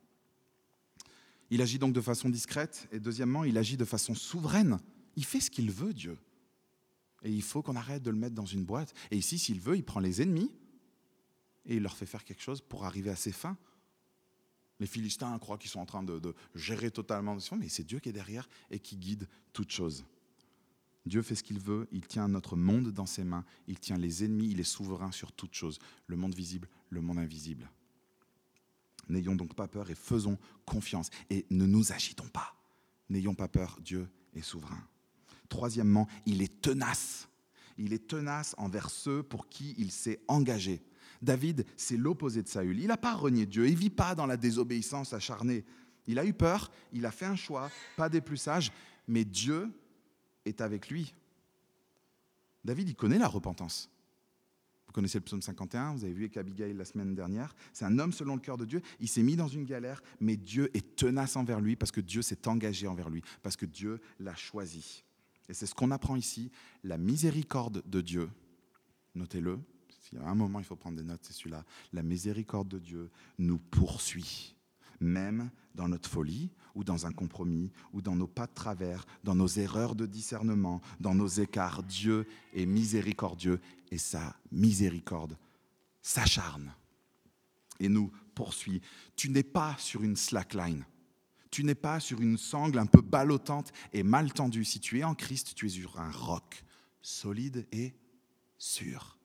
Il 1.51 1.61
agit 1.61 1.79
donc 1.79 1.93
de 1.93 2.01
façon 2.01 2.29
discrète 2.29 2.89
et 2.93 3.01
deuxièmement, 3.01 3.45
il 3.45 3.59
agit 3.59 3.77
de 3.77 3.85
façon 3.85 4.15
souveraine. 4.15 4.79
Il 5.17 5.25
fait 5.25 5.41
ce 5.41 5.51
qu'il 5.51 5.71
veut, 5.71 5.93
Dieu. 5.93 6.17
Et 7.23 7.31
il 7.31 7.43
faut 7.43 7.63
qu'on 7.63 7.77
arrête 7.77 8.03
de 8.03 8.11
le 8.11 8.17
mettre 8.17 8.35
dans 8.35 8.47
une 8.47 8.65
boîte. 8.65 8.95
Et 9.11 9.17
ici, 9.17 9.39
s'il 9.39 9.61
veut, 9.61 9.77
il 9.77 9.85
prend 9.85 10.01
les 10.01 10.23
ennemis, 10.23 10.51
et 11.67 11.77
il 11.77 11.83
leur 11.83 11.97
fait 11.97 12.07
faire 12.07 12.25
quelque 12.25 12.43
chose 12.43 12.61
pour 12.61 12.85
arriver 12.85 13.11
à 13.11 13.17
ses 13.17 13.33
fins. 13.33 13.57
Les 14.79 14.87
Philistins 14.87 15.39
croient 15.39 15.59
qu'ils 15.59 15.71
sont 15.71 15.81
en 15.81 15.87
train 15.87 16.03
de, 16.03 16.35
gérer 16.55 16.91
totalement, 16.91 17.37
mais 17.59 17.69
c'est 17.69 17.85
Dieu 17.85 17.99
qui 17.99 18.11
est 18.11 18.13
derrière 18.13 18.49
et 18.71 18.79
qui 18.79 18.97
guide 18.97 19.29
toutes 19.53 19.71
choses. 19.71 20.05
Dieu 21.07 21.23
fait 21.23 21.37
ce 21.37 21.43
qu'il 21.43 21.61
veut, 21.61 21.89
il 21.93 22.07
tient 22.07 22.29
notre 22.29 22.57
monde 22.57 22.91
dans 22.91 23.07
ses 23.07 23.25
mains, 23.25 23.45
il 23.69 23.79
tient 23.79 23.97
les 23.97 24.25
ennemis, 24.25 24.51
il 24.51 24.61
est 24.61 24.65
souverain 24.65 25.13
sur 25.13 25.33
toutes 25.33 25.55
choses, 25.55 25.79
le 26.09 26.17
monde 26.17 26.35
visible, 26.35 26.69
le 26.91 27.01
monde 27.01 27.19
invisible. 27.19 27.71
N'ayons 29.09 29.37
donc 29.37 29.55
pas 29.55 29.69
peur 29.69 29.89
et 29.89 29.95
faisons 29.95 30.37
confiance 30.65 31.11
et 31.31 31.47
ne 31.51 31.65
nous 31.65 31.93
agitons 31.93 32.29
pas. 32.29 32.57
N'ayons 33.09 33.35
pas 33.35 33.47
peur, 33.47 33.79
Dieu 33.81 34.09
est 34.35 34.43
souverain. 34.43 34.83
Troisièmement, 35.49 36.09
il 36.27 36.43
est 36.43 36.61
tenace. 36.61 37.29
Il 37.79 37.93
est 37.93 38.09
tenace 38.09 38.57
envers 38.59 38.91
ceux 38.91 39.23
pour 39.23 39.49
qui 39.49 39.77
il 39.79 39.93
s'est 39.93 40.21
engagé. 40.27 40.83
David, 41.27 41.67
c'est 41.77 41.97
l'opposé 41.97 42.43
de 42.43 42.49
Saül. 42.49 42.79
Il 42.79 42.87
n'a 42.87 42.97
pas 42.97 43.15
renié 43.15 43.45
Dieu, 43.45 43.67
il 43.67 43.75
ne 43.75 43.79
vit 43.79 43.91
pas 43.91 44.15
dans 44.15 44.27
la 44.27 44.39
désobéissance 44.39 45.13
acharnée. 45.13 45.65
Il 46.07 46.19
a 46.19 46.25
eu 46.25 46.33
peur, 46.33 46.71
il 46.93 47.05
a 47.05 47.11
fait 47.11 47.27
un 47.27 47.37
choix, 47.37 47.69
pas 47.97 48.09
des 48.09 48.21
plus 48.21 48.37
sages, 48.37 48.73
mais 49.09 49.25
Dieu 49.25 49.69
est 50.45 50.61
avec 50.61 50.89
lui. 50.89 51.15
David, 52.65 52.89
il 52.89 52.95
connaît 52.95 53.19
la 53.19 53.27
repentance. 53.27 53.91
Vous 54.87 54.93
connaissez 54.93 55.19
le 55.19 55.25
psaume 55.25 55.43
51, 55.43 55.95
vous 55.95 56.05
avez 56.05 56.13
vu 56.13 56.23
avec 56.23 56.37
Abigail 56.37 56.73
la 56.75 56.85
semaine 56.85 57.15
dernière. 57.15 57.55
C'est 57.73 57.85
un 57.85 57.99
homme 57.99 58.13
selon 58.13 58.37
le 58.37 58.41
cœur 58.41 58.57
de 58.57 58.65
Dieu. 58.65 58.81
Il 59.01 59.09
s'est 59.09 59.23
mis 59.25 59.35
dans 59.35 59.49
une 59.49 59.65
galère, 59.65 60.03
mais 60.21 60.37
Dieu 60.37 60.71
est 60.75 60.95
tenace 60.95 61.35
envers 61.37 61.61
lui 61.61 61.75
parce 61.75 61.91
que 61.91 62.01
Dieu 62.01 62.23
s'est 62.23 62.47
engagé 62.47 62.87
envers 62.87 63.11
lui, 63.11 63.23
parce 63.43 63.57
que 63.57 63.67
Dieu 63.67 64.01
l'a 64.21 64.37
choisi. 64.37 65.05
Et 65.49 65.55
c'est 65.55 65.67
ce 65.67 65.75
qu'on 65.75 65.91
apprend 65.91 66.15
ici. 66.15 66.53
La 66.85 66.99
miséricorde 66.99 67.83
de 67.85 68.01
Dieu, 68.01 68.31
notez-le, 69.17 69.59
s'il 70.09 70.19
y 70.19 70.23
a 70.23 70.29
un 70.29 70.35
moment 70.35 70.61
il 70.61 70.65
faut 70.65 70.77
prendre 70.77 70.97
des 70.97 71.03
notes, 71.03 71.23
c'est 71.23 71.33
celui-là. 71.33 71.65
La 71.93 72.03
miséricorde 72.03 72.69
de 72.69 72.79
Dieu 72.79 73.11
nous 73.39 73.59
poursuit, 73.59 74.55
même 75.01 75.51
dans 75.75 75.89
notre 75.89 76.09
folie 76.09 76.51
ou 76.77 76.85
dans 76.85 77.07
un 77.07 77.13
compromis 77.13 77.73
ou 77.93 78.03
dans 78.03 78.15
nos 78.15 78.29
pas 78.29 78.47
de 78.47 78.55
travers, 78.55 79.05
dans 79.25 79.35
nos 79.35 79.49
erreurs 79.49 79.97
de 79.97 80.07
discernement, 80.07 80.81
dans 81.01 81.15
nos 81.15 81.27
écarts. 81.27 81.83
Dieu 81.83 82.27
est 82.55 82.67
miséricordieux 82.67 83.61
et 83.91 83.99
sa 83.99 84.37
miséricorde 84.53 85.37
s'acharne 86.03 86.73
et 87.81 87.89
nous 87.89 88.13
poursuit. 88.35 88.83
Tu 89.17 89.29
n'es 89.29 89.43
pas 89.43 89.75
sur 89.79 90.05
une 90.05 90.17
slackline. 90.17 90.85
Tu 91.51 91.65
n'es 91.65 91.75
pas 91.75 91.99
sur 91.99 92.21
une 92.21 92.39
sangle 92.39 92.79
un 92.79 92.87
peu 92.87 93.01
ballottante 93.01 93.73
et 93.93 94.03
mal 94.03 94.33
tendue. 94.33 94.65
Si 94.65 94.79
tu 94.79 95.01
es 95.01 95.05
en 95.05 95.15
Christ, 95.15 95.55
tu 95.57 95.67
es 95.67 95.71
sur 95.71 95.99
un 95.99 96.11
roc 96.11 96.65
solide 97.03 97.67
et 97.73 97.95
sûr. 98.59 99.16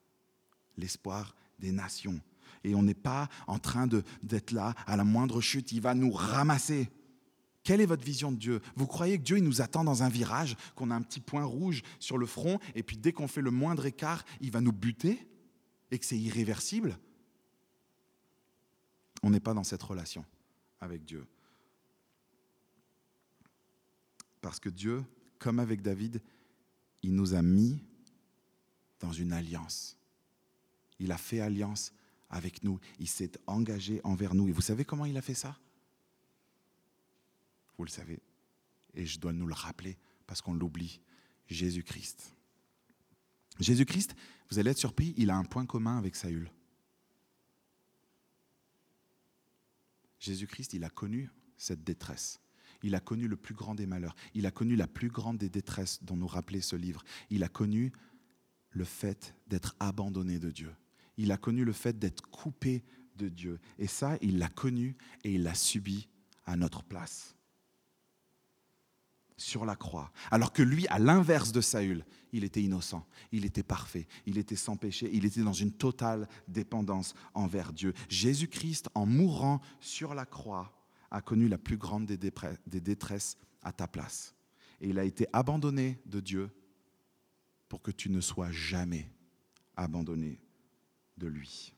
L'espoir 0.76 1.34
des 1.58 1.72
nations. 1.72 2.20
Et 2.64 2.74
on 2.74 2.82
n'est 2.82 2.94
pas 2.94 3.28
en 3.46 3.58
train 3.58 3.88
d'être 4.22 4.52
là 4.52 4.74
à 4.86 4.96
la 4.96 5.04
moindre 5.04 5.40
chute. 5.40 5.72
Il 5.72 5.80
va 5.80 5.94
nous 5.94 6.12
ramasser. 6.12 6.90
Quelle 7.64 7.80
est 7.80 7.86
votre 7.86 8.04
vision 8.04 8.32
de 8.32 8.36
Dieu? 8.36 8.60
Vous 8.74 8.86
croyez 8.86 9.18
que 9.18 9.22
Dieu 9.22 9.38
il 9.38 9.44
nous 9.44 9.60
attend 9.60 9.84
dans 9.84 10.02
un 10.02 10.08
virage, 10.08 10.56
qu'on 10.74 10.90
a 10.90 10.94
un 10.94 11.02
petit 11.02 11.20
point 11.20 11.44
rouge 11.44 11.82
sur 12.00 12.18
le 12.18 12.26
front, 12.26 12.58
et 12.74 12.82
puis 12.82 12.96
dès 12.96 13.12
qu'on 13.12 13.28
fait 13.28 13.40
le 13.40 13.52
moindre 13.52 13.86
écart, 13.86 14.24
il 14.40 14.50
va 14.50 14.60
nous 14.60 14.72
buter 14.72 15.28
et 15.90 15.98
que 15.98 16.04
c'est 16.04 16.18
irréversible? 16.18 16.98
On 19.22 19.30
n'est 19.30 19.40
pas 19.40 19.54
dans 19.54 19.62
cette 19.62 19.82
relation 19.82 20.24
avec 20.80 21.04
Dieu. 21.04 21.24
Parce 24.40 24.58
que 24.58 24.68
Dieu, 24.68 25.04
comme 25.38 25.60
avec 25.60 25.82
David, 25.82 26.20
il 27.02 27.14
nous 27.14 27.34
a 27.34 27.42
mis 27.42 27.84
dans 28.98 29.12
une 29.12 29.32
alliance. 29.32 29.96
Il 31.02 31.10
a 31.10 31.18
fait 31.18 31.40
alliance 31.40 31.92
avec 32.30 32.62
nous. 32.62 32.78
Il 33.00 33.08
s'est 33.08 33.32
engagé 33.48 34.00
envers 34.04 34.36
nous. 34.36 34.48
Et 34.48 34.52
vous 34.52 34.60
savez 34.62 34.84
comment 34.84 35.04
il 35.04 35.16
a 35.16 35.20
fait 35.20 35.34
ça? 35.34 35.58
Vous 37.76 37.84
le 37.84 37.90
savez. 37.90 38.22
Et 38.94 39.04
je 39.04 39.18
dois 39.18 39.32
nous 39.32 39.48
le 39.48 39.52
rappeler 39.52 39.98
parce 40.28 40.40
qu'on 40.40 40.54
l'oublie. 40.54 41.00
Jésus-Christ. 41.48 42.36
Jésus-Christ, 43.58 44.14
vous 44.48 44.60
allez 44.60 44.70
être 44.70 44.78
surpris, 44.78 45.12
il 45.16 45.30
a 45.30 45.36
un 45.36 45.44
point 45.44 45.66
commun 45.66 45.98
avec 45.98 46.14
Saül. 46.14 46.50
Jésus-Christ, 50.20 50.72
il 50.72 50.84
a 50.84 50.90
connu 50.90 51.30
cette 51.56 51.82
détresse. 51.82 52.40
Il 52.84 52.94
a 52.94 53.00
connu 53.00 53.26
le 53.26 53.36
plus 53.36 53.54
grand 53.54 53.74
des 53.74 53.86
malheurs. 53.86 54.14
Il 54.34 54.46
a 54.46 54.52
connu 54.52 54.76
la 54.76 54.86
plus 54.86 55.08
grande 55.08 55.38
des 55.38 55.50
détresses 55.50 56.02
dont 56.04 56.16
nous 56.16 56.28
rappelait 56.28 56.60
ce 56.60 56.76
livre. 56.76 57.02
Il 57.28 57.42
a 57.42 57.48
connu 57.48 57.92
le 58.70 58.84
fait 58.84 59.34
d'être 59.48 59.74
abandonné 59.80 60.38
de 60.38 60.50
Dieu. 60.50 60.72
Il 61.22 61.30
a 61.30 61.36
connu 61.36 61.64
le 61.64 61.72
fait 61.72 61.96
d'être 62.00 62.28
coupé 62.30 62.82
de 63.14 63.28
Dieu. 63.28 63.60
Et 63.78 63.86
ça, 63.86 64.18
il 64.22 64.38
l'a 64.38 64.48
connu 64.48 64.96
et 65.22 65.32
il 65.32 65.44
l'a 65.44 65.54
subi 65.54 66.08
à 66.46 66.56
notre 66.56 66.82
place. 66.82 67.36
Sur 69.36 69.64
la 69.64 69.76
croix. 69.76 70.10
Alors 70.32 70.52
que 70.52 70.64
lui, 70.64 70.88
à 70.88 70.98
l'inverse 70.98 71.52
de 71.52 71.60
Saül, 71.60 72.04
il 72.32 72.42
était 72.42 72.60
innocent, 72.60 73.06
il 73.30 73.44
était 73.44 73.62
parfait, 73.62 74.08
il 74.26 74.36
était 74.36 74.56
sans 74.56 74.76
péché, 74.76 75.08
il 75.12 75.24
était 75.24 75.42
dans 75.42 75.52
une 75.52 75.70
totale 75.70 76.28
dépendance 76.48 77.14
envers 77.34 77.72
Dieu. 77.72 77.94
Jésus-Christ, 78.08 78.88
en 78.96 79.06
mourant 79.06 79.60
sur 79.78 80.14
la 80.14 80.26
croix, 80.26 80.76
a 81.12 81.20
connu 81.20 81.46
la 81.46 81.58
plus 81.58 81.76
grande 81.76 82.04
des 82.04 82.80
détresses 82.80 83.38
à 83.62 83.72
ta 83.72 83.86
place. 83.86 84.34
Et 84.80 84.88
il 84.88 84.98
a 84.98 85.04
été 85.04 85.28
abandonné 85.32 86.00
de 86.04 86.18
Dieu 86.18 86.50
pour 87.68 87.80
que 87.80 87.92
tu 87.92 88.10
ne 88.10 88.20
sois 88.20 88.50
jamais 88.50 89.08
abandonné 89.76 90.40
lui. 91.26 91.74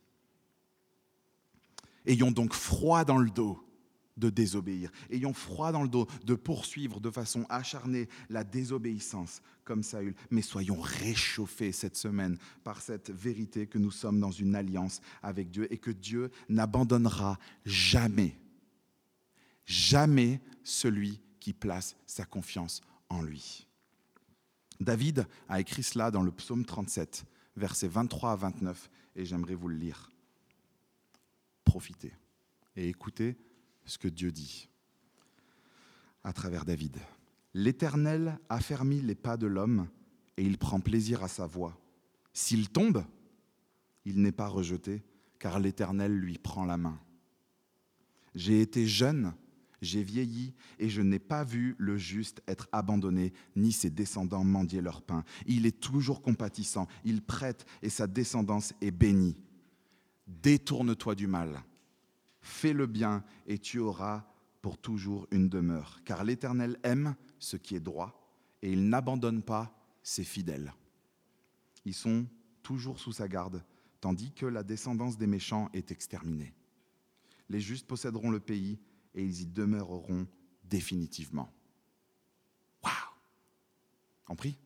Ayons 2.07 2.31
donc 2.31 2.53
froid 2.53 3.05
dans 3.05 3.19
le 3.19 3.31
dos 3.31 3.59
de 4.17 4.31
désobéir. 4.31 4.91
Ayons 5.11 5.33
froid 5.33 5.73
dans 5.73 5.83
le 5.83 5.89
dos 5.89 6.07
de 6.25 6.35
poursuivre 6.35 7.01
de 7.01 7.11
façon 7.11 7.47
acharnée 7.49 8.09
la 8.29 8.45
désobéissance 8.45 9.43
comme 9.65 9.83
Saül. 9.83 10.15
Mais 10.31 10.43
soyons 10.43 10.81
réchauffés 10.81 11.73
cette 11.73 11.97
semaine 11.97 12.39
par 12.63 12.81
cette 12.81 13.11
vérité 13.11 13.67
que 13.67 13.79
nous 13.79 13.91
sommes 13.91 14.21
dans 14.21 14.31
une 14.31 14.55
alliance 14.55 15.01
avec 15.23 15.51
Dieu 15.51 15.73
et 15.73 15.79
que 15.79 15.91
Dieu 15.91 16.31
n'abandonnera 16.49 17.39
jamais 17.65 18.37
jamais 19.67 20.41
celui 20.63 21.21
qui 21.41 21.53
place 21.53 21.97
sa 22.07 22.25
confiance 22.25 22.81
en 23.09 23.23
lui. 23.23 23.67
David 24.81 25.27
a 25.49 25.61
écrit 25.61 25.83
cela 25.83 26.11
dans 26.11 26.23
le 26.23 26.33
psaume 26.33 26.65
37, 26.65 27.25
versets 27.57 27.89
23 27.89 28.33
à 28.33 28.37
29, 28.37 28.91
et 29.17 29.25
j'aimerais 29.25 29.55
vous 29.55 29.69
le 29.69 29.77
lire. 29.77 30.11
Profitez 31.65 32.13
et 32.77 32.89
écoutez 32.89 33.37
ce 33.85 33.99
que 33.99 34.09
Dieu 34.09 34.33
dit 34.33 34.69
à 36.23 36.33
travers 36.33 36.65
David. 36.65 36.99
L'Éternel 37.53 38.39
affermit 38.49 39.01
les 39.01 39.15
pas 39.15 39.37
de 39.37 39.47
l'homme 39.47 39.89
et 40.37 40.45
il 40.45 40.59
prend 40.59 40.81
plaisir 40.81 41.23
à 41.23 41.29
sa 41.29 41.47
voix. 41.47 41.79
S'il 42.33 42.69
tombe, 42.69 43.05
il 44.05 44.21
n'est 44.21 44.33
pas 44.33 44.49
rejeté, 44.49 45.03
car 45.39 45.61
l'Éternel 45.61 46.17
lui 46.17 46.39
prend 46.39 46.65
la 46.65 46.77
main. 46.77 46.99
J'ai 48.35 48.61
été 48.61 48.87
jeune 48.87 49.33
j'ai 49.85 50.03
vieilli 50.03 50.55
et 50.79 50.89
je 50.89 51.03
n'ai 51.03 51.19
pas 51.19 51.45
vu 51.45 51.77
le 51.79 51.97
juste 51.97 52.43
être 52.49 52.69
abandonné, 52.73 53.33
ni 53.57 53.73
ses 53.73 53.91
descendants 53.91 54.45
mendier 54.45 54.81
leur 54.81 55.03
pain. 55.03 55.25
Il 55.47 55.67
est 55.67 55.81
toujours 55.81 56.23
compatissant, 56.23 56.89
il 57.05 57.23
prête 57.23 57.67
et 57.83 57.91
sa 57.91 58.07
descendance 58.07 58.73
est 58.81 58.91
bénie. 58.91 59.37
Détourne-toi 60.27 61.15
du 61.15 61.27
mal, 61.27 61.63
fais 62.41 62.73
le 62.73 62.87
bien 62.87 63.23
et 63.47 63.59
tu 63.59 63.79
auras 63.79 64.27
pour 64.63 64.79
toujours 64.79 65.27
une 65.31 65.49
demeure. 65.49 66.01
Car 66.05 66.25
l'Éternel 66.25 66.79
aime 66.83 67.15
ce 67.39 67.57
qui 67.57 67.77
est 67.77 67.81
droit 67.81 68.25
et 68.63 68.73
il 68.73 68.89
n'abandonne 68.89 69.43
pas 69.43 69.77
ses 70.03 70.25
fidèles. 70.25 70.73
Ils 71.85 71.95
sont 71.95 72.27
toujours 72.63 72.99
sous 72.99 73.13
sa 73.13 73.29
garde, 73.29 73.63
tandis 74.01 74.33
que 74.33 74.47
la 74.47 74.63
descendance 74.63 75.19
des 75.19 75.27
méchants 75.27 75.69
est 75.75 75.91
exterminée. 75.91 76.55
Les 77.51 77.61
justes 77.61 77.87
posséderont 77.87 78.31
le 78.31 78.41
pays 78.41 78.79
et 79.15 79.25
ils 79.25 79.43
y 79.43 79.47
demeureront 79.47 80.27
définitivement. 80.65 81.53
Waouh 82.83 82.93
On 84.29 84.37
prie 84.37 84.57